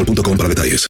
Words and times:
boostmobile.com 0.00 0.36
para 0.36 0.48
detalles. 0.48 0.89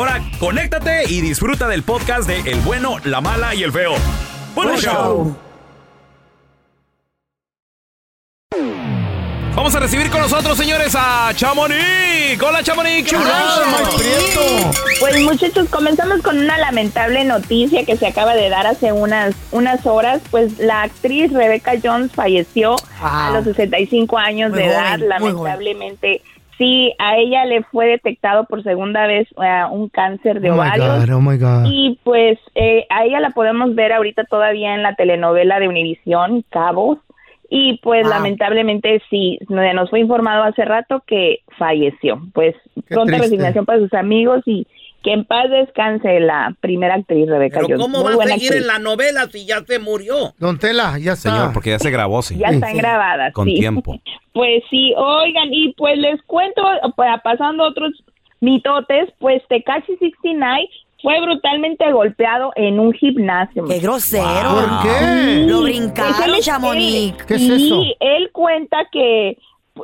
conéctate 0.39 1.03
y 1.09 1.21
disfruta 1.21 1.67
del 1.67 1.83
podcast 1.83 2.27
de 2.27 2.39
El 2.51 2.59
bueno, 2.61 2.97
la 3.03 3.21
mala 3.21 3.53
y 3.55 3.63
el 3.63 3.71
feo. 3.71 3.93
¡Buen 4.55 4.75
show! 4.77 5.35
Vamos 9.55 9.75
a 9.75 9.79
recibir 9.81 10.09
con 10.09 10.21
nosotros, 10.21 10.57
señores, 10.57 10.95
a 10.97 11.31
Chamonix. 11.35 12.41
Hola, 12.41 12.63
Chamonix. 12.63 13.13
Pues 14.99 15.21
muchachos, 15.23 15.67
comenzamos 15.69 16.21
con 16.21 16.37
una 16.39 16.57
lamentable 16.57 17.23
noticia 17.25 17.85
que 17.85 17.97
se 17.97 18.07
acaba 18.07 18.33
de 18.33 18.49
dar 18.49 18.65
hace 18.65 18.91
unas, 18.93 19.35
unas 19.51 19.85
horas. 19.85 20.21
Pues 20.31 20.57
la 20.57 20.83
actriz 20.83 21.31
Rebecca 21.33 21.73
Jones 21.83 22.11
falleció 22.13 22.75
a 23.01 23.27
Wow. 23.31 23.35
los 23.35 23.43
65 23.55 24.17
años 24.17 24.53
de 24.53 24.65
edad. 24.65 24.97
joven, 24.99 25.09
muy 25.19 25.31
joven. 25.31 25.35
Lamentablemente, 25.43 26.21
sí, 26.61 26.93
a 26.99 27.17
ella 27.17 27.45
le 27.45 27.63
fue 27.63 27.87
detectado 27.87 28.45
por 28.45 28.61
segunda 28.63 29.07
vez 29.07 29.27
eh, 29.43 29.63
un 29.71 29.89
cáncer 29.89 30.39
de 30.41 30.49
Oh 30.51 30.53
my 30.53 30.59
ovarios. 30.59 31.07
God, 31.07 31.15
oh 31.15 31.21
my 31.21 31.37
God. 31.37 31.65
Y 31.65 31.99
pues 32.03 32.37
eh, 32.55 32.85
a 32.89 33.05
ella 33.05 33.19
la 33.19 33.31
podemos 33.31 33.73
ver 33.75 33.91
ahorita 33.93 34.25
todavía 34.25 34.75
en 34.75 34.83
la 34.83 34.95
telenovela 34.95 35.59
de 35.59 35.67
Univisión, 35.67 36.43
Cabos. 36.49 36.99
Y 37.49 37.79
pues 37.83 38.03
Wow. 38.03 38.11
lamentablemente 38.13 39.01
sí, 39.09 39.37
no- 39.49 39.73
nos 39.73 39.89
fue 39.89 39.99
informado 39.99 40.43
hace 40.43 40.63
rato 40.63 41.03
que 41.05 41.39
falleció. 41.57 42.21
Pues 42.33 42.55
pronta 42.87 43.11
triste. 43.17 43.23
resignación 43.23 43.65
para 43.65 43.79
sus 43.79 43.93
amigos 43.93 44.41
y 44.45 44.65
que 45.03 45.13
en 45.13 45.25
paz 45.25 45.49
descanse 45.49 46.19
la 46.19 46.55
primera 46.61 46.95
actriz 46.95 47.27
Rebeca 47.27 47.59
Pero 47.61 47.77
Jones. 47.77 47.81
¿cómo 47.81 48.03
Muy 48.03 48.15
va 48.15 48.23
a 48.23 48.27
seguir 48.27 48.49
actriz. 48.49 48.61
en 48.61 48.67
la 48.67 48.79
novela 48.79 49.27
si 49.31 49.45
ya 49.45 49.61
se 49.61 49.79
murió? 49.79 50.33
Don 50.37 50.59
Tela, 50.59 50.97
ya 50.99 51.13
está. 51.13 51.31
Señor, 51.31 51.53
porque 51.53 51.71
ya 51.71 51.79
se 51.79 51.89
grabó, 51.91 52.21
sí. 52.21 52.37
Ya 52.37 52.47
están 52.49 52.77
grabadas. 52.77 53.33
Con 53.33 53.47
sí. 53.47 53.55
tiempo. 53.55 53.99
Pues 54.33 54.63
sí, 54.69 54.93
oigan, 54.95 55.49
y 55.53 55.73
pues 55.73 55.97
les 55.97 56.21
cuento, 56.21 56.61
para 56.95 57.17
pasando 57.17 57.65
otros 57.65 57.91
mitotes, 58.39 59.09
pues 59.19 59.41
Tekashi 59.49 59.97
69 59.97 60.69
fue 61.01 61.19
brutalmente 61.19 61.91
golpeado 61.91 62.53
en 62.55 62.79
un 62.79 62.93
gimnasio. 62.93 63.65
¡Qué 63.65 63.79
grosero! 63.79 64.23
¿Por 64.53 64.83
qué? 64.83 65.45
Lo 65.47 65.59
Pues 65.61 65.63
brincaron, 65.73 66.35
es- 66.35 66.45
Chamonix. 66.45 67.23
¿Qué 67.25 67.33
es 67.35 67.41
sí, 67.41 67.65
eso? 67.67 67.81
él 67.99 68.29
cuenta 68.31 68.77
que 68.89 69.37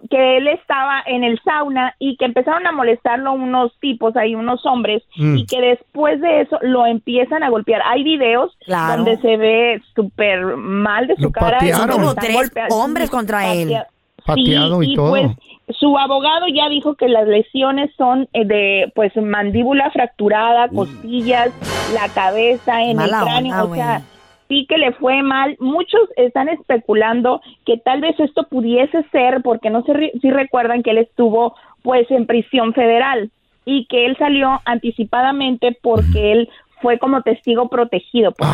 que 0.10 0.38
él 0.38 0.48
estaba 0.50 1.02
en 1.06 1.24
el 1.24 1.40
sauna 1.44 1.96
y 2.00 2.18
que 2.18 2.26
empezaron 2.26 2.68
a 2.68 2.72
molestarlo 2.72 3.32
unos 3.34 3.72
tipos 3.80 4.16
ahí, 4.18 4.36
unos 4.36 4.66
hombres, 4.66 5.04
Mm. 5.18 5.38
y 5.38 5.46
que 5.46 5.62
después 5.62 6.20
de 6.22 6.42
eso 6.42 6.58
lo 6.62 6.86
empiezan 6.86 7.42
a 7.44 7.50
golpear. 7.50 7.82
Hay 7.86 8.04
videos 8.04 8.56
Claro. 8.66 8.98
donde 9.04 9.18
se 9.22 9.38
ve 9.38 9.82
súper 9.96 10.58
mal 10.58 11.08
de 11.08 11.16
su 11.16 11.24
Lo 11.24 11.32
cara. 11.32 11.58
y 11.62 11.72
patearon. 11.72 11.90
como 11.90 12.16
tres 12.16 12.34
golpeando. 12.36 12.76
hombres 12.76 13.10
contra 13.10 13.54
él. 13.54 13.70
Patea- 13.70 13.88
Pateado 14.26 14.82
Sí, 14.82 14.92
y 14.92 14.96
todo. 14.96 15.10
pues 15.12 15.32
su 15.80 15.98
abogado 15.98 16.48
ya 16.54 16.68
dijo 16.70 16.96
que 16.96 17.08
las 17.08 17.26
lesiones 17.28 17.90
son 17.98 18.28
eh, 18.34 18.44
de 18.46 18.92
pues 18.94 19.16
mandíbula 19.16 19.90
fracturada, 19.92 20.68
costillas, 20.68 21.50
la 21.94 22.10
cabeza, 22.14 22.84
en 22.84 22.98
Mala 22.98 23.20
el 23.20 23.24
cráneo, 23.24 23.52
onda, 23.54 23.64
o 23.64 23.76
sea, 23.76 23.86
güey. 24.00 24.17
Sí 24.48 24.66
que 24.68 24.78
le 24.78 24.94
fue 24.94 25.22
mal. 25.24 25.56
Muchos 25.60 26.02
están 26.16 26.50
especulando 26.50 27.42
que 27.66 27.78
tal 27.78 28.02
vez 28.02 28.20
esto 28.20 28.44
pudiese 28.50 29.04
ser 29.12 29.42
porque 29.42 29.70
no 29.70 29.84
sé 29.84 29.94
re- 29.94 30.12
si 30.22 30.32
recuerdan 30.32 30.84
que 30.84 30.92
él 30.92 31.00
estuvo 31.00 31.56
pues 31.84 32.10
en 32.12 32.26
prisión 32.26 32.74
federal 32.74 33.30
y 33.66 33.86
que 33.88 34.06
él 34.06 34.16
salió 34.18 34.62
anticipadamente 34.66 35.78
porque 35.82 36.32
él 36.32 36.50
fue 36.82 37.00
como 37.00 37.22
testigo 37.24 37.70
protegido, 37.70 38.32
pues. 38.34 38.50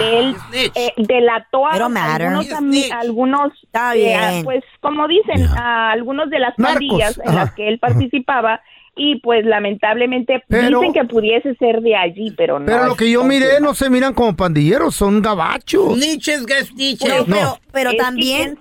Él 0.00 0.34
Snitch. 0.48 0.76
eh, 0.76 0.92
delató 0.96 1.66
a 1.66 1.70
algunos, 2.26 2.46
algunos 2.92 3.52
eh, 3.94 4.40
pues 4.44 4.64
como 4.80 5.06
dicen, 5.08 5.46
a 5.56 5.92
algunos 5.92 6.28
de 6.30 6.40
las 6.40 6.54
pandillas 6.56 7.18
en 7.24 7.34
las 7.36 7.54
que 7.54 7.68
él 7.68 7.78
participaba 7.78 8.60
y 8.98 9.20
pues 9.20 9.46
lamentablemente 9.46 10.42
Pero- 10.48 10.80
dicen 10.80 10.92
que 10.92 11.04
pudiese 11.04 11.54
ser 11.54 11.80
de 11.80 11.96
allí, 11.96 12.32
pero 12.36 12.58
no. 12.58 12.66
Pero 12.66 12.84
lo 12.86 12.96
que 12.96 13.10
yo 13.10 13.24
miré 13.24 13.60
no 13.60 13.74
se 13.74 13.88
miran 13.88 14.12
como 14.12 14.36
pandilleros, 14.36 14.94
son 14.94 15.22
gabachos. 15.22 15.96
Niches 15.96 16.44
gas 16.46 16.72
niches. 16.74 17.08
Pero, 17.10 17.24
No. 17.26 17.58
pero, 17.72 17.92
también, 17.94 18.58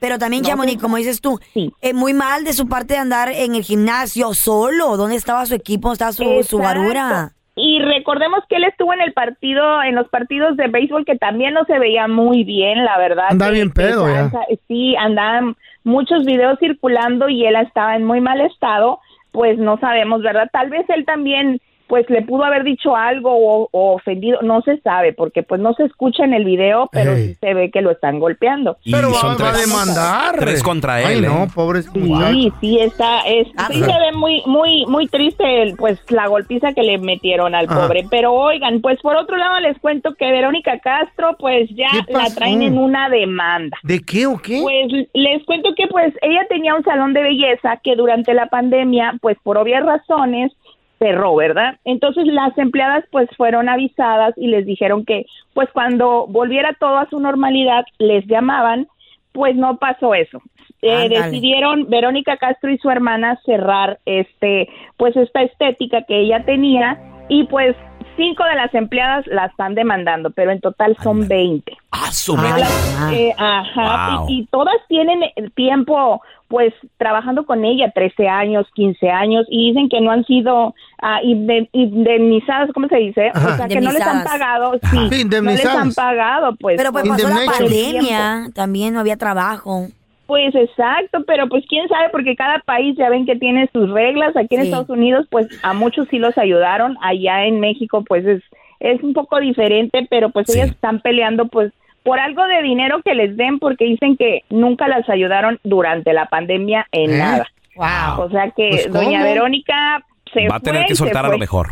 pero 0.00 0.18
también, 0.18 0.42
No 0.42 0.48
Chamonix, 0.50 0.80
como 0.82 0.96
dices 0.96 1.20
tú, 1.20 1.38
Sí. 1.54 1.72
es 1.80 1.94
muy 1.94 2.12
mal 2.12 2.44
de 2.44 2.52
su 2.52 2.68
parte 2.68 2.94
de 2.94 3.00
andar 3.00 3.28
en 3.30 3.54
el 3.54 3.62
gimnasio 3.62 4.34
solo. 4.34 4.96
¿Dónde 4.96 5.16
estaba 5.16 5.46
su 5.46 5.54
equipo? 5.54 5.88
¿Dónde 5.88 5.94
estaba 5.94 6.12
su, 6.12 6.42
su 6.48 6.58
barura? 6.58 7.32
Y 7.58 7.80
recordemos 7.80 8.40
que 8.50 8.56
él 8.56 8.64
estuvo 8.64 8.92
en 8.92 9.00
el 9.00 9.14
partido, 9.14 9.82
en 9.82 9.94
los 9.94 10.06
partidos 10.10 10.58
de 10.58 10.68
béisbol 10.68 11.06
que 11.06 11.16
también 11.16 11.54
no 11.54 11.64
se 11.64 11.78
veía 11.78 12.06
muy 12.06 12.44
bien, 12.44 12.84
la 12.84 12.98
verdad. 12.98 13.28
Anda 13.30 13.46
que- 13.46 13.52
bien 13.52 13.68
que 13.68 13.74
pedo, 13.80 14.06
ya. 14.06 14.26
esa- 14.26 14.40
Sí, 14.68 14.94
andaban 14.96 15.56
muchos 15.82 16.26
videos 16.26 16.58
circulando 16.58 17.30
y 17.30 17.46
él 17.46 17.56
estaba 17.56 17.96
en 17.96 18.04
muy 18.04 18.20
mal 18.20 18.42
estado, 18.42 18.98
pues 19.36 19.58
no 19.58 19.76
sabemos, 19.78 20.22
¿verdad? 20.22 20.48
Tal 20.50 20.70
vez 20.70 20.88
él 20.88 21.04
también 21.04 21.60
pues 21.88 22.08
le 22.10 22.22
pudo 22.22 22.44
haber 22.44 22.64
dicho 22.64 22.96
algo 22.96 23.30
o, 23.32 23.68
o 23.70 23.94
ofendido, 23.94 24.40
no 24.42 24.62
se 24.62 24.78
sabe, 24.80 25.12
porque 25.12 25.42
pues 25.42 25.60
no 25.60 25.72
se 25.74 25.84
escucha 25.84 26.24
en 26.24 26.34
el 26.34 26.44
video, 26.44 26.88
pero 26.92 27.12
Ey. 27.12 27.28
sí 27.28 27.34
se 27.40 27.54
ve 27.54 27.70
que 27.70 27.80
lo 27.82 27.90
están 27.90 28.18
golpeando. 28.18 28.76
Y 28.84 28.92
Pero 28.92 29.10
son 29.14 29.30
va, 29.36 29.42
va 29.42 29.48
a 29.50 29.52
tres- 29.52 29.66
demandar. 29.70 30.36
tres 30.38 30.62
contra 30.62 30.94
Ay, 30.96 31.18
él, 31.18 31.22
no, 31.26 31.44
¿eh? 31.44 31.48
pobre 31.54 31.82
Sí, 31.82 32.52
sí, 32.60 32.78
está, 32.80 33.20
es, 33.26 33.48
Ah, 33.56 33.68
sí 33.70 33.80
se 33.80 33.86
ve 33.86 34.12
muy, 34.14 34.42
muy, 34.46 34.84
muy 34.86 35.06
triste, 35.08 35.62
el, 35.62 35.76
pues, 35.76 35.98
la 36.10 36.26
golpiza 36.26 36.72
que 36.72 36.82
le 36.82 36.98
metieron 36.98 37.54
al 37.54 37.66
Ajá. 37.68 37.82
pobre. 37.86 38.04
Pero 38.10 38.32
oigan, 38.32 38.80
pues, 38.80 39.00
por 39.00 39.16
otro 39.16 39.36
lado 39.36 39.60
les 39.60 39.78
cuento 39.78 40.14
que 40.14 40.30
Verónica 40.30 40.78
Castro, 40.80 41.36
pues, 41.38 41.68
ya 41.70 41.88
¿Qué 42.06 42.12
la 42.12 42.28
traen 42.34 42.62
en 42.62 42.78
una 42.78 43.08
demanda. 43.08 43.76
¿De 43.82 44.00
qué 44.00 44.26
o 44.26 44.38
qué? 44.38 44.60
Pues 44.62 45.08
les 45.14 45.44
cuento 45.44 45.70
que 45.76 45.86
pues 45.86 46.12
ella 46.22 46.40
tenía 46.48 46.74
un 46.74 46.82
salón 46.84 47.12
de 47.12 47.22
belleza 47.22 47.78
que 47.82 47.94
durante 47.96 48.34
la 48.34 48.46
pandemia, 48.46 49.14
pues 49.20 49.36
por 49.42 49.56
obvias 49.58 49.84
razones, 49.84 50.52
cerró, 50.98 51.34
¿verdad? 51.34 51.78
Entonces 51.84 52.26
las 52.26 52.56
empleadas 52.58 53.04
pues 53.10 53.28
fueron 53.36 53.68
avisadas 53.68 54.34
y 54.36 54.48
les 54.48 54.66
dijeron 54.66 55.04
que 55.04 55.26
pues 55.54 55.68
cuando 55.72 56.26
volviera 56.26 56.76
todo 56.78 56.98
a 56.98 57.08
su 57.08 57.20
normalidad 57.20 57.84
les 57.98 58.26
llamaban, 58.26 58.88
pues 59.32 59.54
no 59.56 59.76
pasó 59.76 60.14
eso. 60.14 60.40
eh, 60.82 61.08
decidieron 61.08 61.88
Verónica 61.88 62.36
Castro 62.36 62.70
y 62.70 62.78
su 62.78 62.90
hermana 62.90 63.38
cerrar 63.44 63.98
este, 64.06 64.68
pues 64.96 65.16
esta 65.16 65.42
estética 65.42 66.02
que 66.02 66.20
ella 66.20 66.44
tenía 66.44 66.98
y 67.28 67.44
pues 67.44 67.76
cinco 68.16 68.44
de 68.44 68.54
las 68.54 68.74
empleadas 68.74 69.26
la 69.26 69.46
están 69.46 69.74
demandando, 69.74 70.30
pero 70.30 70.50
en 70.50 70.60
total 70.60 70.96
son 71.02 71.28
20. 71.28 71.76
Ah, 71.92 72.10
mamá. 72.36 73.14
Eh, 73.14 73.32
ajá, 73.36 74.16
Wow. 74.18 74.26
y, 74.30 74.40
y 74.40 74.46
todas 74.46 74.74
tienen 74.88 75.20
el 75.36 75.52
tiempo, 75.52 76.20
pues, 76.48 76.72
trabajando 76.98 77.44
con 77.46 77.64
ella, 77.64 77.90
13 77.94 78.28
años, 78.28 78.66
15 78.74 79.10
años, 79.10 79.46
y 79.48 79.68
dicen 79.68 79.88
que 79.88 80.00
no 80.00 80.10
han 80.10 80.24
sido 80.24 80.74
ah, 81.02 81.20
inde- 81.22 81.68
indemnizadas, 81.72 82.70
¿cómo 82.74 82.88
se 82.88 82.96
dice? 82.96 83.30
O 83.34 83.56
sea, 83.56 83.68
que 83.68 83.80
no 83.80 83.92
les 83.92 84.02
han 84.06 84.24
pagado, 84.24 84.74
sí, 84.90 85.08
Sí, 85.10 85.24
no 85.24 85.40
les 85.42 85.66
han 85.66 85.92
pagado, 85.92 86.54
pues. 86.56 86.76
Pero 86.76 86.92
pues 86.92 87.08
pasó 87.08 87.28
la 87.28 87.34
tiempo. 87.36 87.52
pandemia, 87.58 88.46
también 88.54 88.94
no 88.94 89.00
había 89.00 89.16
trabajo. 89.16 89.88
Pues 90.26 90.54
exacto, 90.54 91.22
pero 91.26 91.48
pues 91.48 91.64
quién 91.68 91.88
sabe, 91.88 92.08
porque 92.10 92.34
cada 92.34 92.58
país 92.60 92.96
ya 92.96 93.08
ven 93.08 93.26
que 93.26 93.36
tiene 93.36 93.68
sus 93.72 93.90
reglas. 93.90 94.36
Aquí 94.36 94.56
en 94.56 94.62
Sí. 94.62 94.66
Estados 94.68 94.90
Unidos, 94.90 95.26
pues 95.30 95.46
a 95.62 95.72
muchos 95.72 96.08
sí 96.10 96.18
los 96.18 96.36
ayudaron. 96.36 96.96
Allá 97.00 97.44
en 97.46 97.60
México, 97.60 98.02
pues 98.06 98.26
es, 98.26 98.42
es 98.80 99.02
un 99.02 99.12
poco 99.14 99.38
diferente, 99.40 100.06
pero 100.10 100.30
pues 100.30 100.46
Sí. 100.48 100.58
ellas 100.58 100.70
están 100.70 101.00
peleando, 101.00 101.46
pues 101.46 101.72
por 102.02 102.18
algo 102.20 102.44
de 102.46 102.62
dinero 102.62 103.00
que 103.04 103.14
les 103.14 103.36
den, 103.36 103.58
porque 103.58 103.84
dicen 103.84 104.16
que 104.16 104.42
nunca 104.50 104.86
las 104.88 105.08
ayudaron 105.08 105.58
durante 105.64 106.12
la 106.12 106.26
pandemia 106.26 106.86
en 106.92 107.10
¿Eh? 107.12 107.18
nada. 107.18 107.46
Wow. 107.76 108.24
O 108.26 108.30
sea 108.30 108.50
que 108.50 108.68
Pues, 108.70 108.92
doña. 108.92 109.22
Verónica 109.22 110.04
se 110.32 110.48
Va 110.48 110.56
a 110.56 110.60
tener 110.60 110.82
fue 110.82 110.88
que 110.88 110.94
soltar 110.96 111.24
a 111.24 111.28
lo 111.28 111.38
mejor. 111.38 111.68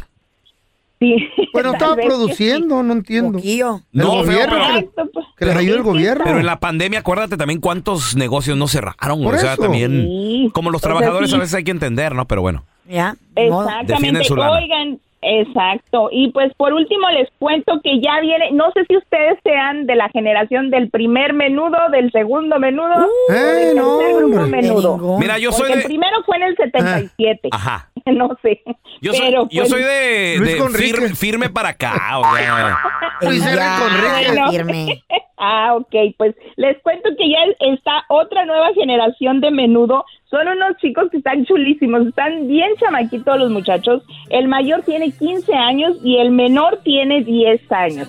Sí. 1.05 1.29
Bueno, 1.55 1.73
estaba 1.73 1.95
sí. 1.95 2.01
produciendo, 2.05 2.83
no 2.83 2.93
entiendo. 2.95 3.33
Poquillo. 3.39 3.81
No, 3.93 4.09
gobierno, 4.09 4.57
pero- 4.59 4.81
que, 5.07 5.11
pues. 5.13 5.27
que 5.39 5.45
les 5.47 5.57
ayude 5.57 5.77
el 5.77 5.83
gobierno. 5.85 6.25
Pero 6.25 6.41
en 6.41 6.47
la 6.47 6.59
pandemia, 6.59 6.99
acuérdate 7.01 7.37
también 7.37 7.61
cuántos 7.61 8.17
negocios 8.17 8.57
no 8.59 8.67
cerraron. 8.67 9.23
Por 9.23 9.35
o 9.35 9.39
sea, 9.39 9.53
eso. 9.53 9.63
también. 9.63 10.03
Sí. 10.09 10.51
Como 10.53 10.71
los 10.71 10.81
O 10.81 10.83
sea, 10.83 10.91
trabajadores 10.91 11.31
sí. 11.31 11.37
a 11.37 11.39
veces 11.39 11.55
hay 11.55 11.63
que 11.65 11.71
entender, 11.71 12.15
¿no? 12.15 12.27
Pero 12.27 12.43
bueno. 12.43 12.65
Ya. 12.89 13.15
Exactamente. 13.37 14.25
su 14.25 14.37
lana. 14.37 14.53
Oigan, 14.53 14.99
exacto. 15.25 16.09
Y 16.13 16.31
pues 16.33 16.53
por 16.57 16.73
último 16.73 17.09
les 17.11 17.29
cuento 17.39 17.81
que 17.83 18.01
ya 18.01 18.21
viene, 18.21 18.51
no 18.53 18.71
sé 18.73 18.85
si 18.89 18.97
ustedes 18.97 19.39
sean 19.43 19.87
de 19.87 19.95
la 19.97 20.09
generación 20.11 20.71
del 20.71 20.91
primer 20.91 21.33
menudo, 21.33 21.77
del 21.91 22.11
segundo 22.13 22.59
menudo, 22.59 22.93
o 23.29 23.33
Eh, 23.33 23.37
del 23.37 23.77
no, 23.77 23.99
tercer 23.99 24.17
grupo 24.17 24.41
hombre. 24.41 24.63
menudo. 24.63 25.19
Mira, 25.19 25.39
yo 25.39 25.53
soy 25.53 25.73
el 25.73 25.83
primero 25.85 26.17
fue 26.27 26.37
en 26.37 26.43
el 26.45 26.57
77. 26.57 27.49
Ajá. 27.53 27.89
No 28.07 28.37
sé. 28.43 28.61
Yo 29.01 29.15
soy, 29.15 29.27
Pero, 29.31 29.49
yo 29.51 29.63
pues, 29.63 29.71
soy 29.71 29.83
de, 29.83 30.35
Luis 30.39 30.53
de 30.59 30.61
fir- 30.79 31.17
firme 31.17 31.49
para 31.49 31.71
acá. 31.71 32.19
O 32.19 32.37
sea, 32.37 32.79
Luis 33.23 33.43
Conrique. 33.43 34.31
Bueno. 34.31 34.51
firme. 34.51 35.03
Ah, 35.37 35.75
ok, 35.75 36.15
pues 36.17 36.35
les 36.57 36.81
cuento 36.83 37.11
que 37.19 37.29
ya 37.29 37.39
está 37.61 38.05
otra 38.09 38.45
nueva 38.45 38.73
generación 38.75 39.41
de 39.41 39.51
menudo. 39.51 40.05
Son 40.31 40.49
unos 40.49 40.77
chicos 40.79 41.11
que 41.11 41.19
están 41.19 41.45
chulísimos, 41.45 42.07
están 42.07 42.49
bien 42.49 42.71
chamaquitos 42.81 43.39
los 43.39 43.51
muchachos. 43.51 44.03
El 44.31 44.49
mayor 44.49 44.83
tiene 44.83 45.11
15 45.13 45.55
años 45.55 45.97
y 46.03 46.17
el 46.19 46.31
menor 46.31 46.81
tiene 46.83 47.23
10 47.23 47.71
años. 47.71 48.09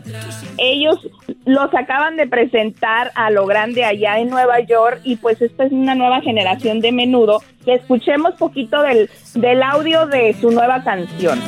Ellos 0.57 1.07
los 1.45 1.73
acaban 1.73 2.15
de 2.17 2.27
presentar 2.27 3.11
a 3.15 3.29
lo 3.29 3.45
grande 3.45 3.83
allá 3.83 4.19
en 4.19 4.29
Nueva 4.29 4.59
York 4.61 5.01
y 5.03 5.17
pues 5.17 5.41
esta 5.41 5.65
es 5.65 5.71
una 5.71 5.93
nueva 5.95 6.21
generación 6.21 6.79
de 6.79 6.91
menudo. 6.91 7.41
Que 7.63 7.75
escuchemos 7.75 8.35
poquito 8.35 8.81
del, 8.83 9.09
del 9.33 9.63
audio 9.63 10.05
de 10.05 10.33
su 10.39 10.51
nueva 10.51 10.83
canción. 10.83 11.39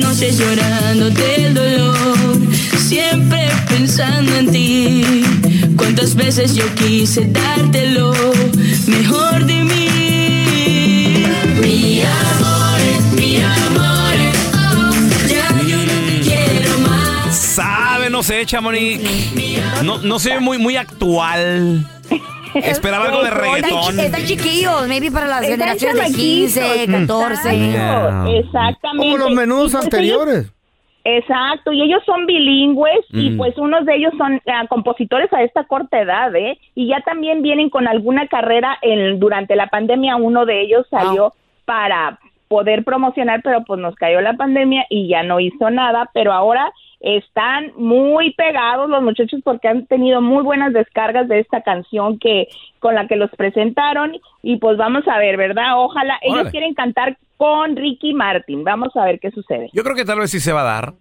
Noches 0.00 0.38
llorando 0.38 1.10
del 1.10 1.54
dolor, 1.54 2.38
siempre 2.92 3.48
pensando 3.70 4.36
en 4.36 4.50
ti. 4.52 5.02
Cuántas 5.78 6.14
veces 6.14 6.54
yo 6.54 6.64
quise 6.74 7.24
darte 7.26 7.88
lo 7.90 8.12
mejor 8.86 9.46
de 9.46 9.64
mí. 9.64 11.24
Mi 11.62 12.02
amor, 12.02 12.80
mi 13.16 13.36
amor, 13.40 14.14
oh, 14.54 14.92
ya 15.26 15.48
yo 15.66 15.78
no 15.78 16.06
te 16.06 16.20
quiero 16.20 16.78
más. 16.80 17.34
sabe, 17.34 18.10
no 18.10 18.22
sé, 18.22 18.44
Chamonix. 18.44 19.00
No, 19.82 19.96
no 19.98 20.18
se 20.18 20.34
ve 20.34 20.40
muy, 20.40 20.58
muy 20.58 20.76
actual. 20.76 21.88
Esperaba 22.54 23.06
algo 23.06 23.24
de 23.24 23.30
reggaetón. 23.30 23.98
Están, 23.98 24.00
están 24.00 24.26
chiquillos, 24.26 24.86
maybe 24.86 25.10
para 25.10 25.26
las 25.28 25.42
Están 25.44 25.58
generaciones 25.60 26.12
de 26.12 26.18
15, 26.18 26.60
chamaquitos. 26.60 27.22
14. 27.22 27.48
Exacto, 27.48 27.72
Yeah. 27.72 28.38
Exactamente. 28.38 28.98
Como 28.98 29.16
los 29.16 29.30
menudos 29.30 29.70
Y 29.70 29.72
pues 29.72 29.84
anteriores. 29.84 30.46
Exacto, 31.04 31.72
y 31.72 31.82
ellos 31.82 32.02
son 32.04 32.26
bilingües 32.26 33.04
y 33.10 33.30
Mm. 33.30 33.36
pues 33.36 33.58
unos 33.58 33.84
de 33.86 33.96
ellos 33.96 34.12
son 34.16 34.40
ah, 34.46 34.66
compositores 34.68 35.32
a 35.32 35.42
esta 35.42 35.64
corta 35.64 36.00
edad, 36.00 36.34
¿eh? 36.36 36.58
Y 36.74 36.88
ya 36.88 37.00
también 37.00 37.42
vienen 37.42 37.70
con 37.70 37.88
alguna 37.88 38.26
carrera 38.28 38.78
en, 38.82 39.18
durante 39.18 39.56
la 39.56 39.66
pandemia, 39.66 40.16
uno 40.16 40.46
de 40.46 40.60
ellos 40.62 40.86
salió 40.90 41.32
para 41.64 42.18
poder 42.48 42.84
promocionar, 42.84 43.40
pero 43.42 43.64
pues 43.64 43.80
nos 43.80 43.94
cayó 43.94 44.20
la 44.20 44.34
pandemia 44.34 44.84
y 44.90 45.08
ya 45.08 45.22
no 45.22 45.40
hizo 45.40 45.70
nada, 45.70 46.10
pero 46.12 46.32
ahora 46.32 46.70
están 47.02 47.72
muy 47.76 48.32
pegados 48.34 48.88
los 48.88 49.02
muchachos 49.02 49.40
porque 49.42 49.68
han 49.68 49.86
tenido 49.86 50.20
muy 50.20 50.44
buenas 50.44 50.72
descargas 50.72 51.28
de 51.28 51.40
esta 51.40 51.60
canción 51.62 52.18
que 52.18 52.48
con 52.78 52.94
la 52.94 53.08
que 53.08 53.16
los 53.16 53.30
presentaron 53.32 54.12
y 54.42 54.56
pues 54.58 54.76
vamos 54.76 55.06
a 55.08 55.18
ver, 55.18 55.36
¿verdad? 55.36 55.78
Ojalá 55.78 56.18
ellos 56.22 56.48
quieren 56.50 56.74
cantar 56.74 57.18
con 57.36 57.76
Ricky 57.76 58.14
Martin. 58.14 58.62
Vamos 58.62 58.94
a 58.96 59.04
ver 59.04 59.18
qué 59.18 59.32
sucede. 59.32 59.68
Yo 59.72 59.82
creo 59.82 59.96
que 59.96 60.04
tal 60.04 60.20
vez 60.20 60.30
sí 60.30 60.38
se 60.38 60.52
va 60.52 60.60
a 60.60 60.64
dar. 60.64 60.94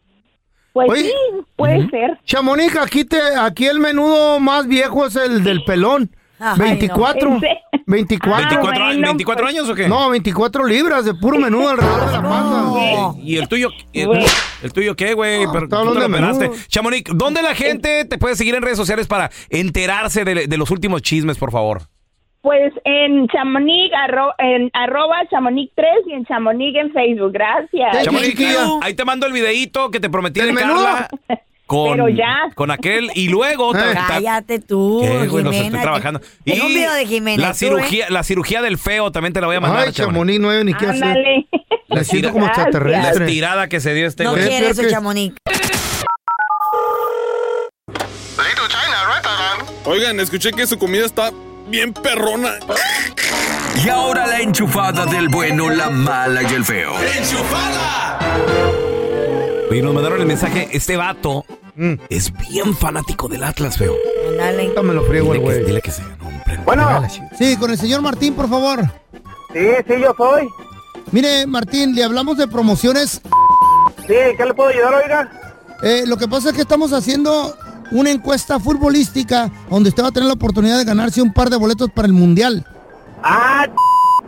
Pues 0.73 0.89
Oye. 0.89 1.01
sí, 1.03 1.13
puede 1.55 1.87
ser. 1.89 2.17
Chamonix, 2.23 2.75
aquí, 2.77 3.05
te, 3.05 3.19
aquí 3.39 3.67
el 3.67 3.79
menudo 3.79 4.39
más 4.39 4.67
viejo 4.67 5.05
es 5.05 5.15
el 5.15 5.43
del 5.43 5.63
pelón. 5.63 6.09
Ay, 6.41 6.59
24. 6.59 7.29
no. 7.29 7.35
¿En 7.35 7.41
serio? 7.41 7.57
24. 7.85 8.33
Ah, 8.35 8.49
24, 8.49 8.85
bueno, 8.85 9.07
24 9.07 9.43
pues- 9.45 9.55
años 9.55 9.69
o 9.69 9.75
qué? 9.75 9.87
No, 9.87 10.09
24 10.09 10.65
libras 10.65 11.05
de 11.05 11.13
puro 11.13 11.37
menudo 11.37 11.69
alrededor 11.69 12.05
de 12.05 12.11
la 12.11 12.21
panza. 12.21 12.61
No. 12.61 13.15
¿Y 13.21 13.37
el 13.37 13.47
tuyo? 13.47 13.69
¿El, 13.93 14.09
el 14.63 14.73
tuyo 14.73 14.95
qué, 14.95 15.13
güey? 15.13 15.43
No, 15.45 15.49
operaste. 15.51 16.07
menudo. 16.09 16.51
Chamonix, 16.67 17.11
¿dónde 17.13 17.41
la 17.41 17.53
gente 17.55 18.05
te 18.05 18.17
puede 18.17 18.35
seguir 18.35 18.55
en 18.55 18.61
redes 18.61 18.77
sociales 18.77 19.07
para 19.07 19.29
enterarse 19.49 20.23
de, 20.25 20.47
de 20.47 20.57
los 20.57 20.71
últimos 20.71 21.01
chismes, 21.01 21.37
por 21.37 21.51
favor? 21.51 21.83
Pues 22.41 22.73
en 22.85 23.27
Chamonix, 23.27 23.93
arro- 23.93 24.33
en 24.39 24.71
arroba 24.73 25.17
Chamonix 25.29 25.71
3 25.75 25.87
y 26.07 26.13
en 26.13 26.25
Chamonix 26.25 26.75
en 26.75 26.91
Facebook. 26.91 27.33
Gracias. 27.33 28.03
Chamonix, 28.03 28.35
ahí 28.81 28.95
te 28.95 29.05
mando 29.05 29.27
el 29.27 29.33
videíto 29.33 29.91
que 29.91 29.99
te 29.99 30.09
prometí 30.09 30.39
¿Del 30.39 30.49
de 30.49 30.53
menudo? 30.53 30.83
Carla. 30.85 31.09
Con, 31.71 31.91
Pero 31.91 32.09
ya. 32.09 32.49
con 32.53 32.69
aquel 32.69 33.11
y 33.15 33.29
luego 33.29 33.71
te- 33.71 33.79
te- 33.79 33.93
Cállate 33.93 34.59
tú, 34.59 34.99
¿Qué, 35.01 35.27
güey? 35.27 35.41
Los 35.41 35.53
Jimena. 35.55 35.67
estoy 35.67 35.81
trabajando. 35.81 36.19
Un 36.45 36.67
video 36.67 36.91
de 36.93 37.05
Jimena. 37.05 37.41
La 37.41 37.51
tú, 37.53 37.59
cirugía, 37.59 38.09
la 38.09 38.23
cirugía 38.23 38.61
del 38.61 38.77
feo 38.77 39.09
también 39.13 39.31
te 39.31 39.39
la 39.39 39.47
voy 39.47 39.55
a 39.55 39.61
mandar. 39.61 39.87
Ay, 39.87 39.93
Chamonix. 39.93 40.35
Chamonix, 40.35 40.39
no 40.41 40.49
hay 40.49 40.65
ni 40.65 40.73
qué 40.73 40.85
hacer. 40.87 41.03
Ándale. 41.03 41.47
Me 41.87 42.03
siento 42.03 42.33
como 42.33 42.43
Gracias. 42.47 42.65
La 42.65 42.69
extraterrestre. 42.71 43.25
estirada 43.25 43.69
que 43.69 43.79
se 43.79 43.93
dio 43.93 44.05
este. 44.05 44.25
No 44.25 44.33
quiere 44.33 44.49
Peor 44.49 44.71
eso, 44.71 44.81
que- 44.81 44.89
Chamonix. 44.89 45.33
Oigan, 49.85 50.19
escuché 50.19 50.51
que 50.51 50.67
su 50.67 50.77
comida 50.77 51.05
está 51.05 51.31
bien 51.69 51.93
perrona. 51.93 52.55
Y 53.83 53.89
ahora 53.89 54.27
la 54.27 54.41
enchufada 54.41 55.05
del 55.05 55.29
bueno, 55.29 55.69
la 55.69 55.89
mala 55.89 56.43
y 56.43 56.53
el 56.53 56.65
feo. 56.65 56.93
Oye, 59.69 59.81
nos 59.81 59.93
mandaron 59.93 60.19
el 60.19 60.27
mensaje. 60.27 60.67
Este 60.73 60.97
vato 60.97 61.45
Mm. 61.75 61.93
es 62.09 62.31
bien 62.49 62.75
fanático 62.75 63.27
del 63.27 63.43
Atlas, 63.43 63.77
feo. 63.77 63.93
Ándale. 64.29 64.63
Ahorita 64.63 64.81
me 64.83 64.93
lo 64.93 65.03
friego 65.05 65.33
el 65.33 65.39
Dile 65.39 65.49
que, 65.51 65.55
güey. 65.59 65.65
dile 65.67 65.81
que 65.81 65.91
se 65.91 66.03
ganó 66.03 66.27
un 66.27 66.43
premio. 66.43 66.65
Bueno, 66.65 67.07
Sí, 67.37 67.55
con 67.57 67.71
el 67.71 67.77
señor 67.77 68.01
Martín, 68.01 68.33
por 68.33 68.49
favor. 68.49 68.81
sí, 69.53 69.59
sí, 69.87 69.93
yo 70.01 70.13
soy. 70.17 70.47
Mire, 71.11 71.45
Martín, 71.47 71.93
le 71.95 72.03
hablamos 72.03 72.37
de 72.37 72.47
promociones. 72.47 73.21
Sí, 74.07 74.13
¿qué 74.37 74.45
le 74.45 74.53
puedo 74.53 74.69
ayudar, 74.69 74.93
oiga? 74.95 75.31
Eh, 75.83 76.03
lo 76.05 76.17
que 76.17 76.27
pasa 76.27 76.49
es 76.49 76.55
que 76.55 76.61
estamos 76.61 76.93
haciendo 76.93 77.55
una 77.91 78.09
encuesta 78.11 78.59
futbolística 78.59 79.51
donde 79.69 79.89
usted 79.89 80.03
va 80.03 80.07
a 80.09 80.11
tener 80.11 80.27
la 80.27 80.33
oportunidad 80.33 80.77
de 80.77 80.85
ganarse 80.85 81.21
un 81.21 81.33
par 81.33 81.49
de 81.49 81.57
boletos 81.57 81.89
para 81.93 82.07
el 82.07 82.13
Mundial. 82.13 82.65
Ah, 83.23 83.67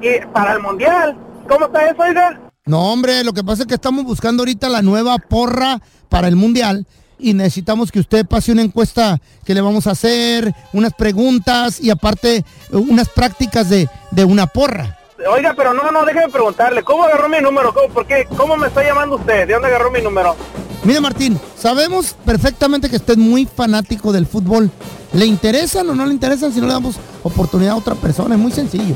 y 0.01 0.25
para 0.33 0.53
el 0.53 0.59
mundial. 0.61 1.17
¿Cómo 1.47 1.65
está 1.67 1.85
eso, 1.89 2.01
oiga? 2.01 2.39
No, 2.65 2.91
hombre, 2.91 3.23
lo 3.23 3.33
que 3.33 3.43
pasa 3.43 3.63
es 3.63 3.67
que 3.67 3.75
estamos 3.75 4.03
buscando 4.03 4.41
ahorita 4.41 4.67
la 4.69 4.81
nueva 4.81 5.17
porra 5.17 5.79
para 6.09 6.27
el 6.27 6.35
Mundial 6.35 6.85
y 7.19 7.33
necesitamos 7.33 7.91
que 7.91 7.99
usted 7.99 8.25
pase 8.25 8.51
una 8.51 8.61
encuesta 8.61 9.19
que 9.45 9.53
le 9.53 9.61
vamos 9.61 9.87
a 9.87 9.91
hacer, 9.91 10.53
unas 10.73 10.93
preguntas 10.93 11.79
y 11.79 11.89
aparte 11.89 12.37
eh, 12.37 12.43
unas 12.71 13.09
prácticas 13.09 13.69
de, 13.69 13.89
de 14.11 14.25
una 14.25 14.47
porra. 14.47 14.97
Oiga, 15.29 15.53
pero 15.55 15.73
no, 15.73 15.89
no, 15.91 16.05
déjeme 16.05 16.29
preguntarle. 16.29 16.83
¿Cómo 16.83 17.03
agarró 17.03 17.29
mi 17.29 17.39
número? 17.39 17.73
¿Cómo, 17.73 17.93
¿Por 17.93 18.05
qué? 18.05 18.27
¿Cómo 18.35 18.57
me 18.57 18.67
está 18.67 18.83
llamando 18.83 19.15
usted? 19.15 19.47
¿De 19.47 19.53
dónde 19.53 19.69
agarró 19.69 19.89
mi 19.89 20.01
número? 20.01 20.35
Mire, 20.83 20.99
Martín, 20.99 21.39
sabemos 21.55 22.13
perfectamente 22.25 22.89
que 22.89 22.97
usted 22.97 23.13
es 23.13 23.19
muy 23.19 23.45
fanático 23.45 24.11
del 24.11 24.25
fútbol. 24.25 24.69
¿Le 25.13 25.25
interesan 25.25 25.89
o 25.89 25.95
no 25.95 26.05
le 26.05 26.13
interesan 26.13 26.51
si 26.51 26.59
no 26.59 26.67
le 26.67 26.73
damos 26.73 26.97
oportunidad 27.23 27.73
a 27.73 27.77
otra 27.77 27.95
persona? 27.95 28.35
Es 28.35 28.41
muy 28.41 28.51
sencillo. 28.51 28.95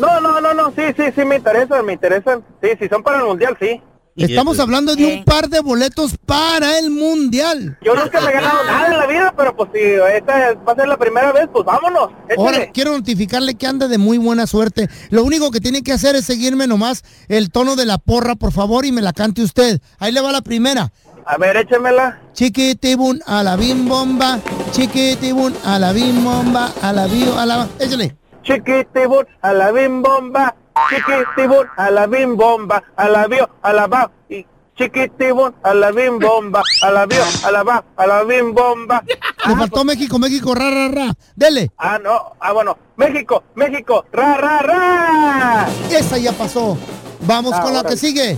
No, 0.00 0.20
no, 0.20 0.40
no, 0.40 0.54
no, 0.54 0.72
sí, 0.72 0.82
sí, 0.96 1.04
sí, 1.14 1.24
me 1.24 1.36
interesan, 1.36 1.84
me 1.86 1.92
interesan. 1.92 2.42
Sí, 2.60 2.70
si 2.80 2.88
son 2.88 3.02
para 3.02 3.18
el 3.18 3.26
mundial, 3.26 3.56
sí. 3.60 3.80
Estamos 4.16 4.60
hablando 4.60 4.94
de 4.94 5.04
un 5.04 5.24
par 5.24 5.48
de 5.48 5.58
boletos 5.60 6.16
para 6.24 6.78
el 6.78 6.90
mundial. 6.90 7.76
Yo 7.82 7.96
nunca 7.96 8.20
me 8.20 8.30
he 8.30 8.32
ganado 8.32 8.62
nada 8.64 8.86
en 8.86 8.98
la 8.98 9.06
vida, 9.06 9.34
pero 9.36 9.56
pues 9.56 9.70
si 9.74 9.80
esta 9.80 10.54
va 10.54 10.72
a 10.72 10.76
ser 10.76 10.86
la 10.86 10.96
primera 10.96 11.32
vez, 11.32 11.48
pues 11.52 11.64
vámonos. 11.64 12.10
Ahora 12.36 12.56
Échale. 12.58 12.70
quiero 12.72 12.92
notificarle 12.92 13.56
que 13.56 13.66
anda 13.66 13.88
de 13.88 13.98
muy 13.98 14.18
buena 14.18 14.46
suerte. 14.46 14.88
Lo 15.10 15.24
único 15.24 15.50
que 15.50 15.60
tiene 15.60 15.82
que 15.82 15.92
hacer 15.92 16.14
es 16.14 16.24
seguirme 16.26 16.68
nomás 16.68 17.02
el 17.28 17.50
tono 17.50 17.74
de 17.74 17.86
la 17.86 17.98
porra, 17.98 18.36
por 18.36 18.52
favor, 18.52 18.84
y 18.84 18.92
me 18.92 19.02
la 19.02 19.12
cante 19.12 19.42
usted. 19.42 19.80
Ahí 19.98 20.12
le 20.12 20.20
va 20.20 20.30
la 20.30 20.42
primera. 20.42 20.92
A 21.26 21.36
ver, 21.36 21.56
échemela. 21.56 22.20
Chiquitibun 22.34 23.20
a 23.26 23.42
la 23.42 23.56
bim 23.56 23.88
bomba, 23.88 24.38
chiquitibun 24.70 25.54
a 25.64 25.78
la 25.78 25.92
bim 25.92 26.22
bomba, 26.22 26.72
a 26.82 26.92
la 26.92 27.06
bio, 27.06 27.36
a 27.36 27.46
la... 27.46 27.68
Échale. 27.80 28.14
Chiquitibun 28.44 29.26
a 29.40 29.52
la 29.54 29.72
bim 29.72 30.02
bomba, 30.02 30.54
chiquitibun 30.90 31.66
a 31.76 31.90
la 31.90 32.06
bim 32.06 32.36
bomba, 32.36 32.82
a 32.96 33.08
la 33.08 33.26
bio, 33.26 33.48
a 33.62 33.72
la 33.72 33.86
ba, 33.86 34.10
y 34.28 34.44
chiquitibun 34.76 35.54
a 35.62 35.74
la 35.74 35.90
bim 35.92 36.18
bomba, 36.18 36.62
a 36.82 36.90
la 36.90 37.06
bio, 37.06 37.22
a 37.44 37.50
la 37.50 37.62
ba, 37.62 37.84
a 37.96 38.06
la 38.06 38.24
bim 38.24 38.52
bomba. 38.54 39.02
Le 39.46 39.56
faltó 39.56 39.84
México, 39.84 40.18
México, 40.18 40.54
ra, 40.54 40.70
ra, 40.70 40.88
ra. 40.88 41.12
Dele. 41.36 41.70
Ah, 41.78 41.98
no, 42.02 42.32
ah, 42.40 42.52
bueno, 42.52 42.76
México, 42.96 43.42
México, 43.54 44.04
ra, 44.12 44.36
ra, 44.36 44.58
ra. 44.60 45.66
Esa 45.90 46.16
ya 46.18 46.32
pasó. 46.32 46.76
Vamos 47.20 47.52
Ah, 47.54 47.62
con 47.62 47.72
la 47.74 47.84
que 47.84 47.96
sigue. 47.96 48.36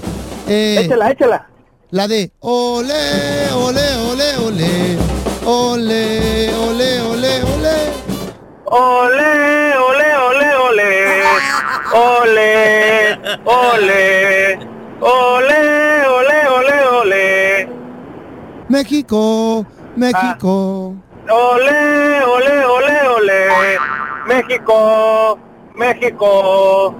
Eh, 0.48 0.82
Échala, 0.84 1.10
échala. 1.10 1.46
La 1.90 2.06
de 2.08 2.32
ole. 2.40 3.52
Ole, 3.54 3.96
ole, 3.98 4.36
ole, 4.36 4.36
ole. 4.38 4.98
Ole, 5.44 6.54
ole, 6.54 7.00
ole, 7.02 7.42
ole. 7.44 7.76
Ole, 11.96 13.18
ole. 13.44 14.58
Ole, 15.00 16.06
ole, 16.08 16.48
ole, 16.48 16.86
ole. 17.00 17.68
México, 18.68 19.64
México. 19.96 20.94
Ole, 21.30 22.24
ole, 22.24 22.64
ole, 22.66 23.08
ole. 23.08 23.78
México, 24.26 25.38
México. 25.74 26.94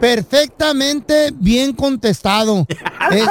Perfectamente 0.00 1.30
bien 1.34 1.72
contestado. 1.72 2.66
Eh, 3.12 3.26